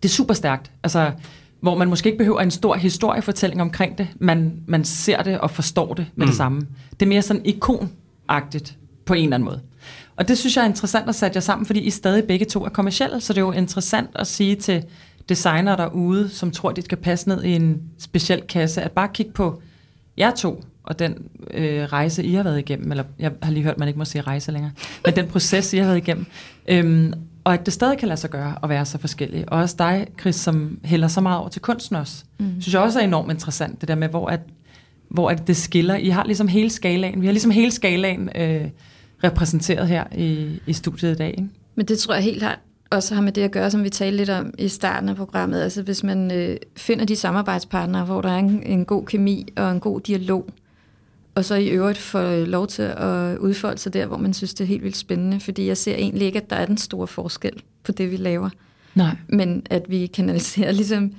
[0.02, 0.70] det er super stærkt.
[0.82, 1.12] Altså
[1.66, 4.08] hvor man måske ikke behøver en stor historiefortælling omkring det.
[4.20, 6.30] Man, man ser det og forstår det med mm.
[6.30, 6.60] det samme.
[6.90, 9.60] Det er mere sådan ikonagtigt på en eller anden måde.
[10.16, 12.64] Og det synes jeg er interessant at sætte jer sammen, fordi I stadig begge to
[12.64, 14.84] er kommersielle, så det er jo interessant at sige til
[15.28, 19.32] designer derude, som tror, de skal passe ned i en speciel kasse, at bare kigge
[19.32, 19.62] på
[20.18, 21.14] jer to, og den
[21.50, 24.22] øh, rejse, I har været igennem, eller jeg har lige hørt, man ikke må sige
[24.22, 24.72] rejse længere,
[25.04, 26.26] men den proces, I har været igennem,
[26.68, 27.12] øhm,
[27.46, 29.44] og at det stadig kan lade sig gøre at være så forskellig.
[29.52, 32.60] Og også dig, Chris, som hælder så meget over til kunsten også, mm.
[32.60, 34.40] synes jeg også er enormt interessant, det der med, hvor, at,
[35.08, 35.94] hvor at det skiller.
[35.94, 38.68] I har ligesom hele skalaen, vi har ligesom hele skalaen øh,
[39.24, 41.30] repræsenteret her i, i studiet i dag.
[41.30, 41.48] Ikke?
[41.74, 42.58] Men det tror jeg helt klart
[42.90, 45.60] også har med det at gøre, som vi talte lidt om i starten af programmet.
[45.60, 49.72] Altså hvis man øh, finder de samarbejdspartnere, hvor der er en, en god kemi og
[49.72, 50.48] en god dialog,
[51.36, 54.64] og så i øvrigt får lov til at udfolde sig der, hvor man synes, det
[54.64, 55.40] er helt vildt spændende.
[55.40, 58.50] Fordi jeg ser egentlig ikke, at der er den store forskel på det, vi laver.
[58.94, 59.16] Nej.
[59.28, 61.12] Men at vi kanaliserer ligesom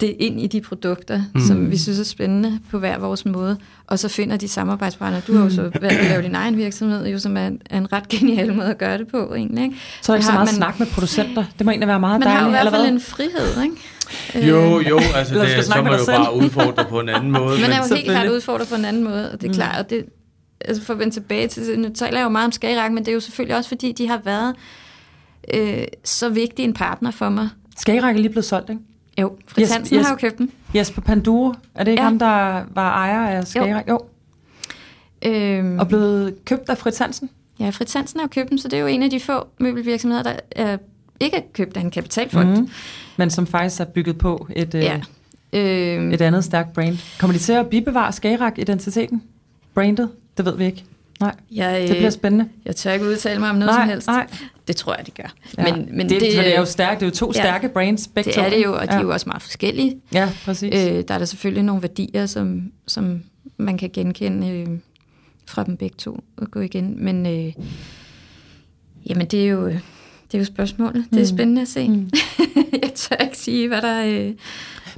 [0.00, 1.40] det ind i de produkter, mm.
[1.40, 5.22] som vi synes er spændende på hver vores måde, og så finder de samarbejdspartnere.
[5.26, 5.72] Du har jo så mm.
[5.80, 8.70] været at lave din egen virksomhed, jo, som er en, er en ret genial måde
[8.70, 9.64] at gøre det på, egentlig.
[9.64, 9.76] Ikke?
[10.02, 11.44] Så er der ikke så meget man, snak med producenter.
[11.58, 12.44] Det må egentlig være meget man dejligt.
[12.44, 14.48] Man har jo i hvert fald en frihed, ikke?
[14.48, 17.60] Jo, jo, altså det, så snakke må jo bare udfordre på en anden måde.
[17.60, 19.54] Man er jo helt klart udfordret på en anden måde, og det er Mm.
[19.54, 20.04] klart, og det,
[20.60, 23.08] altså for at vende tilbage til, nu taler jeg jo meget om Skagerak, men det
[23.08, 24.54] er jo selvfølgelig også, fordi de har været
[25.54, 27.48] øh, så vigtig en partner for mig.
[27.76, 28.82] Skagerak er lige blevet solgt, ikke?
[29.20, 30.06] Jo, Fritz Hansen yes.
[30.06, 30.50] har jo købt den.
[30.74, 32.08] Jesper Panduro, er det ikke Ja.
[32.08, 33.88] ham, der var ejer af Skagerak?
[33.88, 33.92] Jo.
[35.24, 35.30] jo.
[35.32, 37.30] Øhm, Og blevet købt af Fritz Hansen?
[37.60, 39.46] Ja, Fritz Hansen har jo købt den, så det er jo en af de få
[39.60, 40.76] møbelvirksomheder, der er
[41.20, 42.48] ikke er købt af en kapitalfond.
[42.48, 42.68] Mhm.
[43.16, 45.00] Men som faktisk er bygget på et, Ja.
[45.52, 46.98] øh, et andet stærkt brand.
[47.20, 49.22] Kommer de til at bibevare Skagerak-identiteten?
[49.74, 50.10] Brandet?
[50.36, 50.84] Det ved vi ikke.
[51.20, 52.48] Nej, jeg, det bliver spændende.
[52.64, 54.06] jeg tør ikke udtale mig om noget nej, som helst.
[54.06, 54.26] Nej.
[54.68, 55.34] Det tror jeg, de gør.
[55.58, 55.76] Ja.
[55.76, 57.00] Men, men det, det, det, det er jo stærkt.
[57.00, 57.40] Det er jo to Ja.
[57.40, 58.98] stærke brands, begge det er det jo, og de ja.
[58.98, 60.00] er jo også meget forskellige.
[60.12, 60.74] Ja, præcis.
[60.74, 63.22] Øh, der er der selvfølgelig nogle værdier, som, som
[63.56, 64.66] man kan genkende øh,
[65.46, 67.04] fra dem begge to og gå igen.
[67.04, 67.52] Men øh,
[69.06, 71.04] jamen, det er jo, det er jo spørgsmålet.
[71.10, 71.36] Det er Mm.
[71.36, 71.88] spændende at se.
[71.88, 72.10] Mm.
[72.82, 74.32] jeg tør ikke sige, hvad der, øh,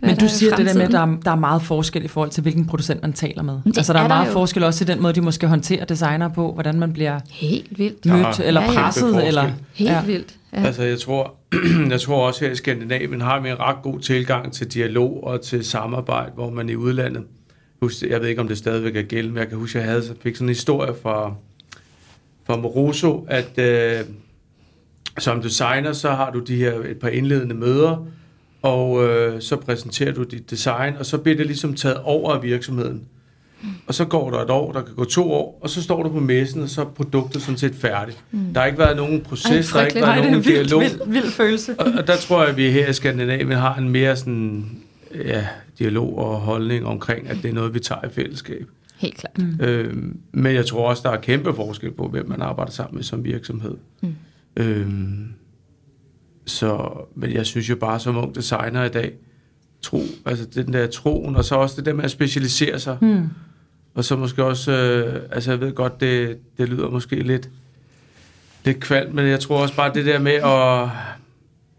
[0.02, 1.10] Men du er siger det der med, at fremtiden.
[1.10, 3.54] der er, der er meget forskel i forhold til, hvilken producent man taler med.
[3.64, 4.32] det Altså, der er, er der meget jo.
[4.32, 8.06] forskel også i den måde, de måske håndterer designer på, hvordan man bliver Helt vildt.
[8.06, 8.74] Mødt eller ja, ja.
[8.74, 9.02] presset.
[9.02, 9.28] Forskel.
[9.28, 10.04] Eller, Helt ja.
[10.04, 10.34] vildt.
[10.52, 10.64] Ja.
[10.64, 11.34] Altså, jeg tror,
[11.90, 15.40] jeg tror også her i Skandinavien har vi en ret god tilgang til dialog og
[15.40, 17.24] til samarbejde, hvor man i udlandet,
[18.10, 20.04] jeg ved ikke, om det stadigvæk er gældende, men jeg kan huske, at jeg havde,
[20.22, 21.34] fik sådan en historie fra,
[22.46, 24.04] fra Moroso, at øh,
[25.18, 28.06] som designer, så har du de her et par indledende møder,
[28.66, 32.42] og øh, så præsenterer du dit design, og så bliver det ligesom taget over af
[32.42, 33.02] virksomheden.
[33.86, 36.08] Og så går der et år, der kan gå to år, og så står du
[36.08, 38.24] på messen, og så er produktet sådan set færdigt.
[38.30, 38.38] Mm.
[38.54, 40.44] Der har ikke været nogen proces, der har ikke været Nej, det er nogen en
[40.44, 40.80] vild, dialog.
[40.80, 41.74] vild, vild følelse.
[41.80, 44.78] Og, og der tror jeg, at vi her i Skandinavien har en mere sådan,
[45.14, 45.46] ja,
[45.78, 48.66] dialog og holdning omkring, at det er noget, vi tager i fællesskab.
[48.96, 49.38] Helt klart.
[49.38, 49.64] Mm.
[49.64, 53.04] Øhm, men jeg tror også, der er kæmpe forskel på, hvem man arbejder sammen med
[53.04, 53.74] som virksomhed.
[54.02, 54.14] Mm.
[54.56, 55.28] Øhm,
[56.46, 59.12] så, men jeg synes jo bare som ung designer i dag,
[59.82, 63.28] tro, altså den der troen, og så også det der med at specialisere sig, Mm.
[63.94, 67.48] og så måske også, øh, altså jeg ved godt, det, det lyder måske lidt,
[68.64, 70.88] lidt kvalmt, men jeg tror også bare det der med at,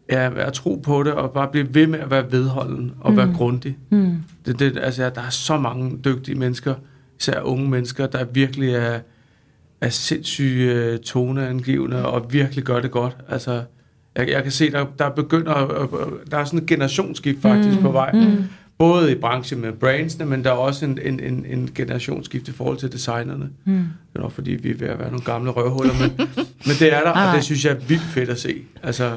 [0.09, 3.17] ja, at tro på det, og bare blive ved med at være vedholden og mm.
[3.17, 3.33] være Mm.
[3.33, 3.77] grundig.
[3.89, 4.15] Mm.
[4.45, 6.75] Det, det, altså, der er så mange dygtige mennesker,
[7.19, 8.99] især unge mennesker, der virkelig er,
[9.81, 13.17] er sindssyge øh, toneangivende og virkelig gør det godt.
[13.29, 13.63] Altså,
[14.17, 15.87] jeg, jeg kan se, der, der begynder,
[16.31, 17.83] der er sådan en generationsskift faktisk mm.
[17.83, 18.11] på vej.
[18.11, 18.43] Mm.
[18.77, 22.51] Både i branchen med brandsene, men der er også en, en, en, en generationsskift i
[22.51, 23.49] forhold til designerne.
[23.65, 23.73] Mm.
[23.73, 26.11] Det er nok fordi, vi er ved at være nogle gamle røvhuller, men,
[26.67, 27.35] men det er der, og nej.
[27.35, 28.61] det synes jeg er vildt fedt at se.
[28.83, 29.11] Altså,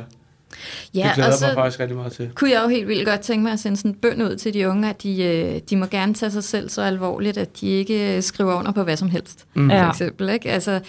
[0.95, 2.31] Ja, det glæder og så mig faktisk rigtig meget til.
[2.35, 4.55] kunne jeg jo helt vildt godt tænke mig at sende sådan en bøn ud til
[4.55, 7.67] de unge, at de, øh, de må gerne tage sig selv så alvorligt, at de
[7.67, 9.47] ikke øh, skriver under på hvad som helst.
[9.55, 9.71] Mm.
[9.71, 10.29] For eksempel.
[10.29, 10.51] Ikke?
[10.51, 10.81] Altså,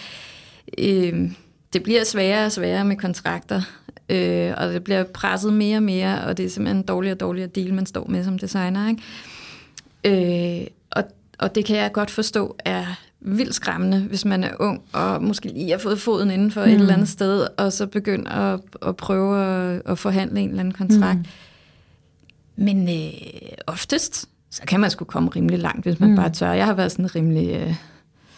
[0.77, 1.31] øh,
[1.73, 3.61] det bliver sværere og sværere med kontrakter,
[4.09, 7.19] øh, og det bliver presset mere og mere, og det er simpelthen en dårligere og
[7.19, 8.89] dårligere deal, man står med som designer.
[8.89, 10.61] Ikke?
[10.61, 11.03] Øh, og,
[11.39, 12.85] og det kan jeg godt forstå er
[13.19, 16.71] vildt skræmmende, hvis man er ung, og måske lige har fået foden inden for mm.
[16.71, 20.59] et eller andet sted, og så begynder at, at prøve at, at forhandle en eller
[20.59, 21.19] anden kontrakt.
[21.19, 21.25] Mm.
[22.65, 23.11] Men øh,
[23.67, 26.15] oftest, så kan man sgu komme rimelig langt, hvis man Mm.
[26.15, 26.21] mm.
[26.21, 26.51] bare tør.
[26.51, 27.49] Jeg har været sådan rimelig...
[27.49, 27.75] Øh,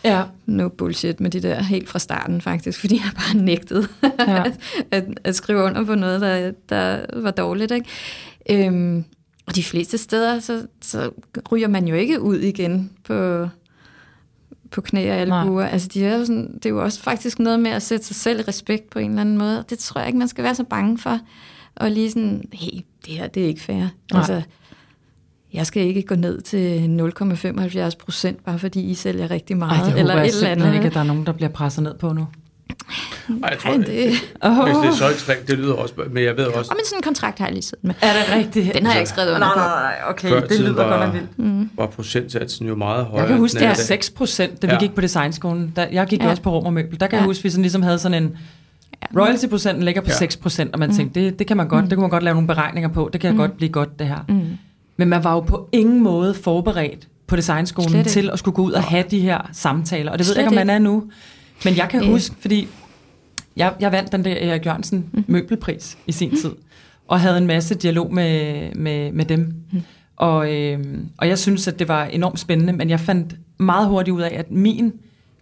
[0.04, 0.24] Ja.
[0.46, 3.88] no bullshit med det der helt fra starten faktisk, fordi jeg bare nægtede
[4.20, 4.44] Ja.
[4.92, 7.72] at, at, skrive under på noget, der, der var dårligt.
[7.72, 7.88] Ikke?
[8.50, 9.06] Øhm,
[9.46, 11.12] og de fleste steder, så, så
[11.52, 13.48] ryger man jo ikke ud igen på,
[14.72, 15.66] på knæ og albuer.
[15.66, 18.16] Altså, de er jo sådan, det er jo også faktisk noget med at sætte sig
[18.16, 19.64] selv i respekt på en eller anden måde.
[19.70, 21.20] Det tror jeg ikke, man skal være så bange for.
[21.76, 23.76] Og lige sådan, hey, det her, det er ikke fair.
[23.76, 23.90] Nej.
[24.12, 24.42] Altså,
[25.54, 26.78] jeg skal ikke gå ned til
[27.90, 29.80] 0,75 procent, bare fordi I sælger rigtig meget.
[29.80, 30.74] Ej, det eller jeg et eller andet.
[30.74, 32.28] ikke, at der er nogen, der bliver presset ned på nu.
[33.44, 34.14] Ej, jeg tror, Ej, det...
[34.42, 34.64] Oh.
[34.64, 35.94] Hvis det er så ekstremt, det lyder også...
[36.12, 37.94] Men jeg ved også, Og men sådan en kontrakt har jeg lige siddet med.
[38.02, 38.74] Er det rigtigt?
[38.76, 39.60] Den har jeg ikke skrevet under Nej, på.
[39.60, 41.70] nej, nej, okay, før det lyder godt var, nok vildt.
[41.78, 43.20] var procentsatsen jo meget højere.
[43.20, 43.78] Jeg kan huske, det er i dag.
[43.86, 44.80] 6 procent, da vi Ja.
[44.80, 45.74] gik på designskolen.
[45.76, 46.30] Der, jeg gik ja.
[46.30, 47.00] Også på rum og møbel.
[47.00, 47.22] Der kan ja.
[47.22, 48.38] Jeg huske, at vi sådan ligesom havde sådan en...
[49.18, 50.14] Royalty-procenten ligger på Ja.
[50.14, 50.18] ja.
[50.18, 52.34] 6 procent, og man tænkte, det, det kan man godt, det kunne man godt lave
[52.34, 53.10] nogle beregninger på.
[53.14, 53.38] Det kan mm.
[53.38, 54.20] godt blive godt, det her.
[54.30, 54.42] Mm.
[54.98, 58.72] Men man var jo på ingen måde forberedt på designskolen til at skulle gå ud
[58.72, 60.12] og have de her samtaler.
[60.12, 61.04] Og det ved Slet jeg ikke, om man er nu.
[61.66, 62.10] Men jeg kan Øh.
[62.10, 62.68] huske, fordi
[63.58, 65.24] jeg, jeg vandt den der Erik Jørgensen Mhm.
[65.28, 66.52] møbelpris i sin tid,
[67.08, 69.54] og havde en masse dialog med, med, med dem.
[69.72, 69.82] Mhm.
[70.16, 70.80] Og, øh,
[71.18, 74.36] og jeg synes, at det var enormt spændende, men jeg fandt meget hurtigt ud af,
[74.40, 74.94] at min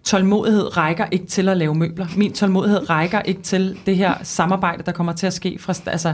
[0.04, 2.08] tålmodighed rækker ikke til at lave møbler.
[2.18, 5.74] Min tålmodighed rækker ikke til det her samarbejde, der kommer til at ske fra...
[5.86, 6.14] Altså,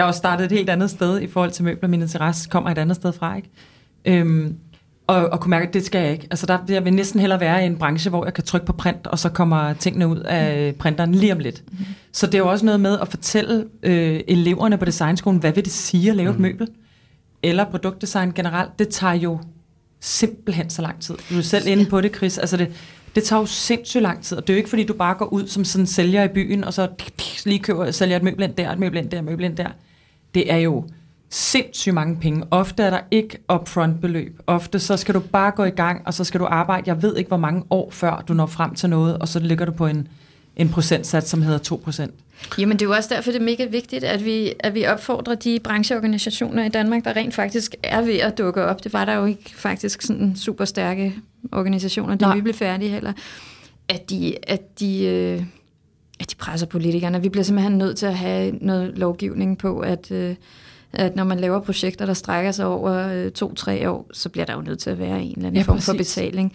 [0.00, 1.88] jeg har også startet et helt andet sted i forhold til møbler.
[1.88, 3.50] Min interesse kommer et andet sted fra, ikke?
[4.04, 4.56] Øhm,
[5.06, 6.26] og, og kunne mærke, at det skal jeg ikke.
[6.30, 8.72] Altså, der, jeg vil næsten hellere være i en branche, hvor jeg kan trykke på
[8.72, 11.62] print, og så kommer tingene ud af printeren lige om lidt.
[11.72, 11.78] Mm.
[12.12, 15.64] Så det er jo også noget med at fortælle øh, eleverne på designskolen, hvad vil
[15.64, 16.34] det sige at lave mm.
[16.34, 16.68] et møbel?
[17.42, 18.78] Eller produktdesign generelt.
[18.78, 19.38] Det tager jo
[20.00, 21.14] simpelthen så lang tid.
[21.30, 22.38] Du er selv inde på det, Chris.
[22.38, 22.72] Altså det,
[23.14, 25.26] det tager jo sindssygt lang tid, og det er jo ikke fordi, du bare går
[25.26, 26.88] ud som sådan en sælger i byen, og så
[27.44, 29.68] lige køber, sælger et møbel ind der, et møbel ind der, et møbel ind der.
[30.34, 30.84] Det er jo
[31.30, 32.44] sindssygt mange penge.
[32.50, 34.40] Ofte er der ikke upfront beløb.
[34.46, 37.16] Ofte så skal du bare gå i gang, og så skal du arbejde, jeg ved
[37.16, 39.86] ikke hvor mange år før du når frem til noget, og så ligger du på
[39.86, 40.08] en,
[40.56, 42.10] en procentsats, som hedder 2%.
[42.58, 45.34] Jamen det er jo også derfor, det er mega vigtigt, at vi, at vi opfordrer
[45.34, 48.84] de brancheorganisationer i Danmark, der rent faktisk er ved at dukke op.
[48.84, 51.14] Det var der jo ikke faktisk sådan super stærke
[51.52, 53.12] organisationer, da vi blev færdige heller.
[53.88, 55.42] At de, at de, øh,
[56.20, 57.22] at de presser politikerne.
[57.22, 60.34] Vi bliver simpelthen nødt til at have noget lovgivning på, at, øh,
[60.92, 64.54] at når man laver projekter, der strækker sig over øh, to-tre år, så bliver der
[64.54, 66.52] jo nødt til at være en eller anden Ja, form for betaling.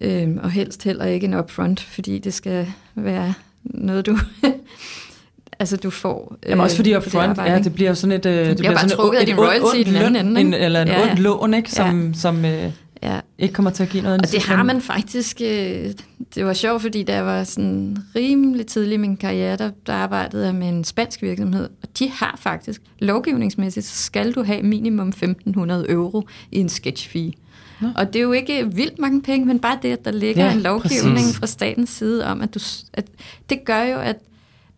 [0.00, 3.34] Øhm, og helst heller ikke en upfront, fordi det skal være
[3.64, 4.18] noget, du...
[5.60, 6.36] altså, du får...
[6.48, 8.26] Jamen også fordi øh, det upfront, arbejde, ja, det bliver jo sådan et...
[8.26, 10.26] øh, Det, bliver bare sådan et trukket af et din ondt- royalty i den anden
[10.26, 11.10] ende, en, eller en Ja, ja.
[11.10, 11.70] ondt lån, ikke?
[11.70, 12.12] Som, Ja.
[12.18, 12.70] som øh,
[13.02, 13.20] Ja.
[13.38, 14.20] ikke kommer til at give noget.
[14.22, 15.40] Og det har man faktisk...
[15.44, 15.90] Øh,
[16.34, 19.92] det var sjovt, fordi da jeg var sådan rimelig tidlig i min karriere, der, der
[19.92, 24.62] arbejdede jeg med en spansk virksomhed, og de har faktisk, lovgivningsmæssigt, så skal du have
[24.62, 27.32] minimum 1.500 euro i en sketch fee.
[27.80, 27.88] Nå.
[27.96, 30.52] Og det er jo ikke vildt mange penge, men bare det, at der ligger Ja,
[30.52, 31.36] en lovgivning præcis.
[31.38, 32.60] fra statens side om, at du...
[32.92, 33.04] At,
[33.50, 34.16] det gør jo, at,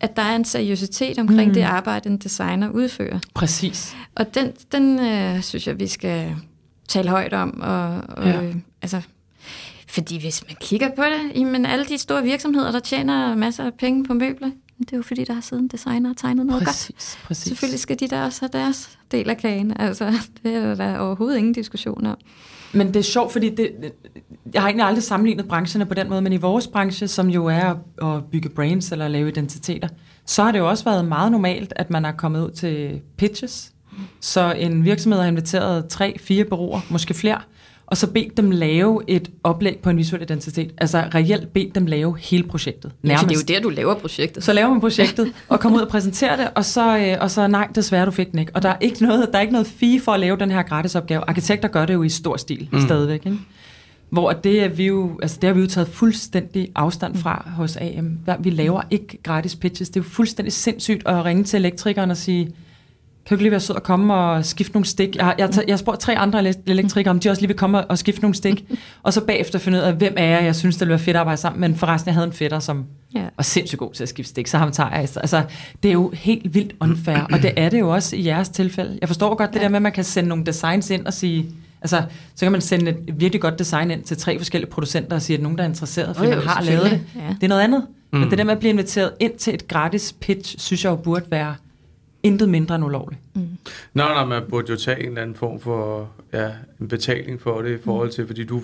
[0.01, 1.55] at der er en seriøsitet omkring Mm.
[1.55, 3.19] det arbejde, en designer udfører.
[3.35, 3.97] Præcis.
[4.15, 6.35] Og den, den øh, synes jeg, vi skal
[6.89, 7.61] tale højt om.
[7.61, 8.43] Og, og, Ja.
[8.43, 9.01] øh, altså,
[9.89, 13.75] fordi hvis man kigger på det, jamen alle de store virksomheder, der tjener masser af
[13.75, 16.61] penge på møbler, det er jo fordi, der har siddet en designer og tegnet noget
[16.61, 16.67] godt.
[16.69, 17.45] Præcis, præcis.
[17.45, 19.81] Selvfølgelig skal de der også have deres del af kagen.
[19.81, 20.13] Altså,
[20.43, 22.17] det er der overhovedet ingen diskussion om.
[22.75, 23.93] Men det er sjovt, fordi det,
[24.55, 27.47] jeg har egentlig aldrig sammenlignet brancherne på den måde, men i vores branche, som jo
[27.47, 27.75] er
[28.05, 29.89] at bygge brands eller lave identiteter,
[30.27, 33.73] så har det jo også været meget normalt, at man er kommet ud til pitches.
[34.21, 37.39] Så en virksomhed har inviteret tre, fire bureauer, måske flere,
[37.87, 40.71] og så bedt dem lave et oplæg på en visuel identitet.
[40.79, 42.85] Altså reelt bedt dem lave hele projektet.
[42.85, 43.51] Ja, for det er Nærmest.
[43.51, 44.45] jo der, du laver projektet.
[44.45, 47.47] Så laver man projektet, og kommer ud og præsenterer det, og så, øh, og så
[47.47, 48.53] nej, desværre, du fik den ikke.
[48.55, 50.63] Og der er ikke noget, der er ikke noget fee for at lave den her
[50.63, 51.29] gratisopgave.
[51.29, 52.81] Arkitekter gør det jo i stor stil mm.
[52.81, 53.39] stadigvæk, ikke?
[54.11, 57.51] Hvor at det, er vi jo, altså det har vi jo taget fuldstændig afstand fra
[57.57, 58.19] hos AM.
[58.27, 59.89] Der- Vi laver ikke gratis pitches.
[59.89, 62.51] Det er jo fuldstændig sindssygt at ringe til elektrikeren og sige,
[63.27, 65.17] kan du ikke lige være sød og komme og skifte nogle stik?
[65.17, 67.85] Jeg jeg jeg har spurgt tre andre ele- elektrikere, om de også lige vil komme
[67.85, 68.65] og- skifte nogle stik.
[69.03, 71.17] og så bagefter finde ud af, hvem er jeg, jeg synes, det ville være fedt
[71.17, 71.61] at arbejde sammen.
[71.61, 73.25] Men forresten, jeg havde en fætter, som Ja.
[73.37, 74.99] var sindssygt god til at skifte stik, så ham tager jeg.
[75.01, 75.43] Altså,
[75.83, 78.99] det er jo helt vildt unfair, og det er det jo også i jeres tilfælde.
[79.01, 79.63] Jeg forstår godt det Ja.
[79.65, 81.47] der med, at man kan sende nogle designs ind og sige,
[81.83, 82.03] altså,
[82.35, 85.37] så kan man sende et virkelig godt design ind til tre forskellige producenter og sige,
[85.37, 87.01] at nogen, der er interesseret, fordi Jo, jo, man har lavet det.
[87.17, 87.21] Ja.
[87.35, 87.87] Det er noget andet.
[88.13, 88.19] Mm.
[88.19, 88.31] Men Mm.
[88.31, 91.25] det der med at blive inviteret ind til et gratis pitch, synes jeg jo burde
[91.31, 91.55] være
[92.23, 93.21] intet mindre end ulovligt.
[93.35, 93.45] Nej,
[93.95, 96.51] nej, man burde jo tage en eller anden form for ja,
[96.81, 98.63] en betaling for det i forhold til, fordi du,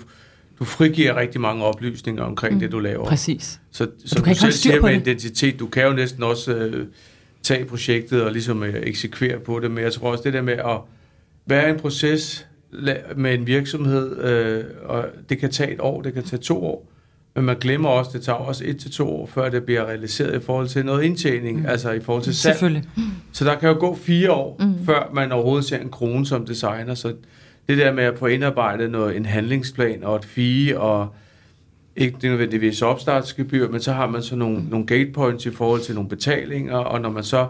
[0.59, 2.59] du frigiver rigtig mange oplysninger omkring mm.
[2.59, 3.05] det, du laver.
[3.05, 3.59] Præcis.
[3.71, 5.01] Så, du som kan du, ikke selv siger på med det.
[5.01, 6.87] identitet, du kan jo næsten også øh,
[7.43, 10.53] tage projektet og ligesom øh, eksekvere på det, men jeg tror også det der med
[10.53, 10.77] at
[11.45, 12.47] være en proces
[13.15, 16.91] med en virksomhed, øh, og det kan tage et år, det kan tage to år,
[17.35, 20.41] men man glemmer også, det tager også et til to år, før det bliver realiseret
[20.41, 21.65] i forhold til noget indtjening, mm.
[21.65, 22.55] altså i forhold til salg.
[22.55, 22.83] Selvfølgelig.
[23.31, 24.85] Så der kan jo gå fire år, mm.
[24.85, 26.93] før man overhovedet ser en krone som designer.
[26.95, 27.13] Så
[27.69, 31.07] det der med at få indarbejdet noget, en handlingsplan og et fee, og
[31.95, 35.95] ikke nødvendigvis opstartsgebyr, men så har man så nogle, nogle gate points i forhold til
[35.95, 37.47] nogle betalinger, og når man så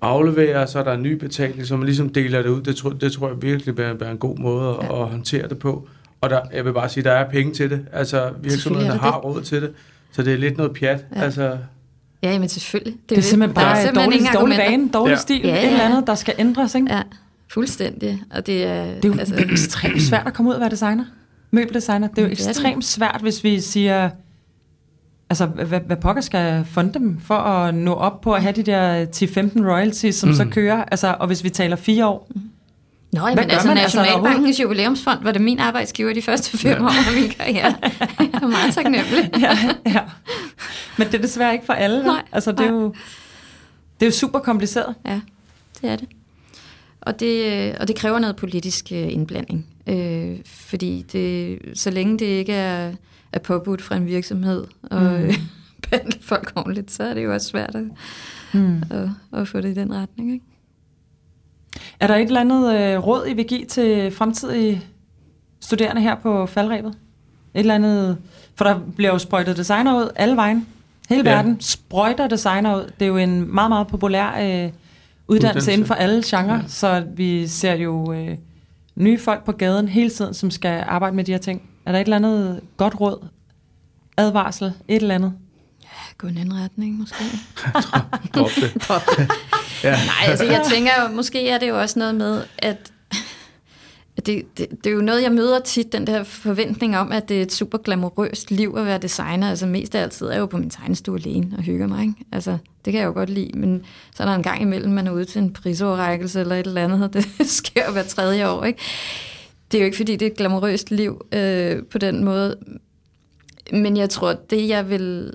[0.00, 2.62] afleverer, så er der en ny betaling, så man ligesom deler det ud.
[2.62, 5.02] Det tror, det tror jeg virkelig vil være en god måde at, Ja.
[5.02, 5.88] at håndtere det på.
[6.22, 7.86] Og der, jeg vil bare sige, der er penge til det.
[7.92, 9.24] Altså virksomhederne er der har det.
[9.24, 9.72] råd til det.
[10.12, 11.04] Så det er lidt noget pjat.
[11.16, 11.20] Ja.
[11.22, 11.58] Altså,
[12.22, 12.96] Ja, men selvfølgelig.
[13.08, 15.18] Det er simpelthen der er bare simpelthen dårlig, dårlig vane, dårlig Ja.
[15.18, 15.70] stil, Ja, et ja.
[15.72, 16.94] eller andet, der skal ændres, ikke?
[16.94, 17.02] Ja,
[17.52, 18.22] fuldstændig.
[18.30, 21.04] Og det er, Det er jo altså, ekstremt svært at komme ud og være designer.
[21.50, 22.08] Møbeldesigner.
[22.08, 22.48] Det er jo Det er det.
[22.50, 24.10] ekstremt svært, hvis vi siger...
[25.30, 28.62] Altså, hvad, hvad pokker skal funde dem for at nå op på at have de
[28.62, 30.34] der 10-15 royalties, som mm.
[30.34, 30.84] så kører?
[30.84, 32.30] Altså, og hvis vi taler fire år.
[33.12, 36.82] Nå, Hvad men gør altså altså Nationalbankens jubilæumsfond var det min arbejdsgiver de første fem
[36.82, 37.74] år af min karriere.
[38.18, 39.30] Jeg er meget taknemmelig.
[39.40, 40.00] ja, ja.
[40.98, 42.02] Men det er desværre ikke for alle.
[42.04, 42.80] Nej, altså, det er, nej.
[42.80, 42.94] jo,
[44.00, 44.94] det er jo super kompliceret.
[45.06, 45.20] Ja,
[45.80, 46.08] det er det.
[47.00, 49.66] Og det, og det kræver noget politisk øh, indblanding.
[49.86, 52.92] Øh, fordi det, så længe det ikke er,
[53.32, 55.32] er påbudt fra en virksomhed og mm.
[55.90, 57.84] behandle folk ordentligt, så er det jo også svært at,
[58.54, 58.82] Mm.
[58.90, 59.08] at,
[59.40, 60.32] at få det i den retning.
[60.32, 60.44] Ikke?
[62.00, 64.82] Er der et eller andet øh, råd, I vil give til fremtidige
[65.60, 66.94] studerende her på faldrebet?
[67.54, 68.18] Et eller andet...
[68.54, 70.66] For der bliver jo sprøjtet designer ud alle vejen.
[71.08, 71.34] Hele Ja.
[71.36, 72.82] verden sprøjter designer ud.
[72.98, 74.72] Det er jo en meget, meget populær øh, uddannelse,
[75.28, 75.72] Uddannelse.
[75.72, 76.54] inden for alle genrer.
[76.56, 76.62] Ja.
[76.68, 78.36] Så vi ser jo øh,
[78.96, 81.62] nye folk på gaden hele tiden, som skal arbejde med de her ting.
[81.86, 83.26] Er der et eller andet godt råd?
[84.16, 84.72] Advarsel?
[84.88, 85.32] Et eller andet?
[86.18, 87.24] Gå i en anden retning, måske.
[88.34, 88.88] Drop det
[89.84, 89.90] ja.
[90.10, 92.92] Nej, altså jeg tænker jo, måske er det jo også noget med, at
[94.26, 97.38] det, det, det er jo noget, jeg møder tit, den der forventning om, at det
[97.38, 99.50] er et super glamourøst liv at være designer.
[99.50, 102.02] Altså mest af altid er jeg jo på min tegnestue alene og hygger mig.
[102.02, 102.14] Ikke?
[102.32, 103.82] Altså, det kan jeg jo godt lide, men
[104.14, 106.84] så er der en gang imellem, man er ude til en prisoverrækkelse eller et eller
[106.84, 108.64] andet, og det sker jo hver tredje år.
[108.64, 108.78] Ikke?
[109.72, 112.56] Det er jo ikke, fordi det er et glamourøst liv øh, på den måde,
[113.72, 115.32] men jeg tror, det jeg vil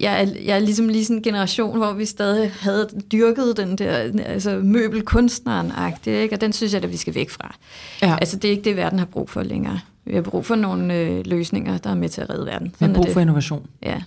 [0.00, 3.78] jeg er, jeg er ligesom lige sådan en generation, hvor vi stadig havde dyrket den
[3.78, 5.72] der altså møbelkunstneren
[6.06, 6.34] ikke?
[6.34, 7.54] og den synes jeg, at vi skal væk fra.
[8.02, 8.16] Ja.
[8.20, 9.80] Altså, det er ikke det, verden har brug for længere.
[10.04, 12.74] Vi har brug for nogle øh, løsninger, der er med til at redde verden.
[12.78, 13.66] Vi har brug for innovation.
[13.82, 14.02] Ja.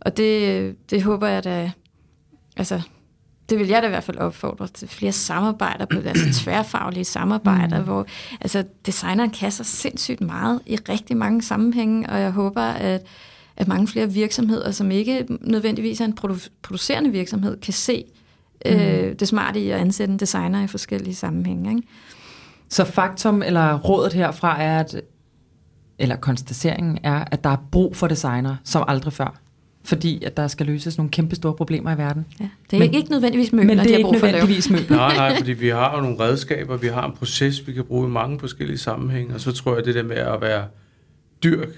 [0.00, 1.70] Og det, det håber jeg da,
[2.56, 2.80] altså,
[3.50, 7.78] det vil jeg da i hvert fald opfordre til flere samarbejder, på, altså tværfaglige samarbejder,
[7.78, 7.84] mm.
[7.84, 8.06] hvor
[8.40, 13.02] altså, designeren kan så sindssygt meget i rigtig mange sammenhænge, og jeg håber, at,
[13.60, 18.04] at mange flere virksomheder, som ikke nødvendigvis er en produ- producerende virksomhed, kan se
[18.66, 18.70] mm.
[18.72, 21.70] øh, det smarte i at ansætte en designer i forskellige sammenhænge.
[21.76, 21.88] Ikke?
[22.68, 25.00] Så faktum eller rådet herfra er, at,
[25.98, 29.40] eller konstateringen er, at der er brug for designer som aldrig før.
[29.84, 32.26] Fordi at der skal løses nogle kæmpe store problemer i verden.
[32.40, 32.48] Ja.
[32.70, 34.96] Det er Men- ikke nødvendigvis møbler, Men det de er har ikke nødvendigvis møbler.
[34.96, 38.06] Nej, nej, fordi vi har jo nogle redskaber, vi har en proces, vi kan bruge
[38.08, 40.64] i mange forskellige sammenhænge, og så tror jeg, det der med at være
[41.44, 41.68] dyrk,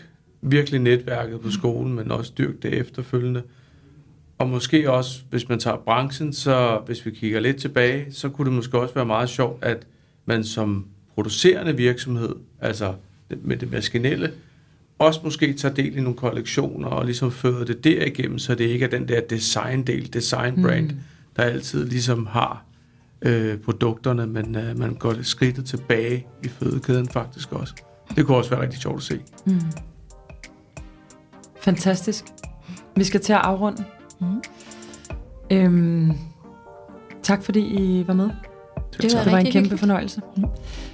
[0.42, 3.42] virkelig netværket på skolen, men også dyrk det efterfølgende.
[4.38, 8.44] Og måske også, hvis man tager branchen, så hvis vi kigger lidt tilbage, så kunne
[8.44, 9.86] det måske også være meget sjovt, at
[10.26, 12.94] man som producerende virksomhed, altså
[13.42, 14.32] med det maskinelle,
[14.98, 18.84] også måske tager del i nogle kollektioner og ligesom fører det derigennem, så det ikke
[18.84, 20.98] er den der design-del, design-brand, mm.
[21.36, 22.64] der altid ligesom har
[23.22, 27.74] øh, produkterne, men øh, man går skridtet tilbage i fødekæden faktisk også.
[28.16, 29.20] Det kunne også være rigtig sjovt at se.
[29.46, 29.60] Mm.
[31.62, 32.24] Fantastisk.
[32.96, 33.84] Vi skal til at afrunde.
[34.20, 34.42] Mm.
[35.50, 36.12] Øhm,
[37.22, 38.30] tak fordi I var med.
[39.02, 39.80] Det var Det var en kæmpe hyggeligt.
[39.80, 40.20] fornøjelse.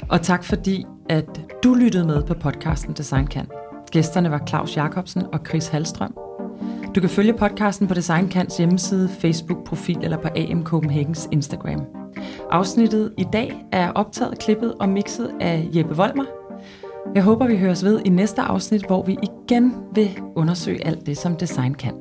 [0.08, 3.46] Og tak fordi, at du lyttede med på podcasten Design Kan.
[3.90, 6.14] Gæsterne var Claus Jakobsen og Chris Halstrøm.
[6.94, 11.80] Du kan følge podcasten på Design Kans hjemmeside, Facebook-profil eller på AM Copenhagens Instagram.
[12.50, 16.24] Afsnittet i dag er optaget, klippet og mixet af Jeppe Volmer.
[17.14, 21.16] Jeg håber, vi høres ved i næste afsnit, hvor vi igen vil undersøge alt det,
[21.16, 21.94] som design kan.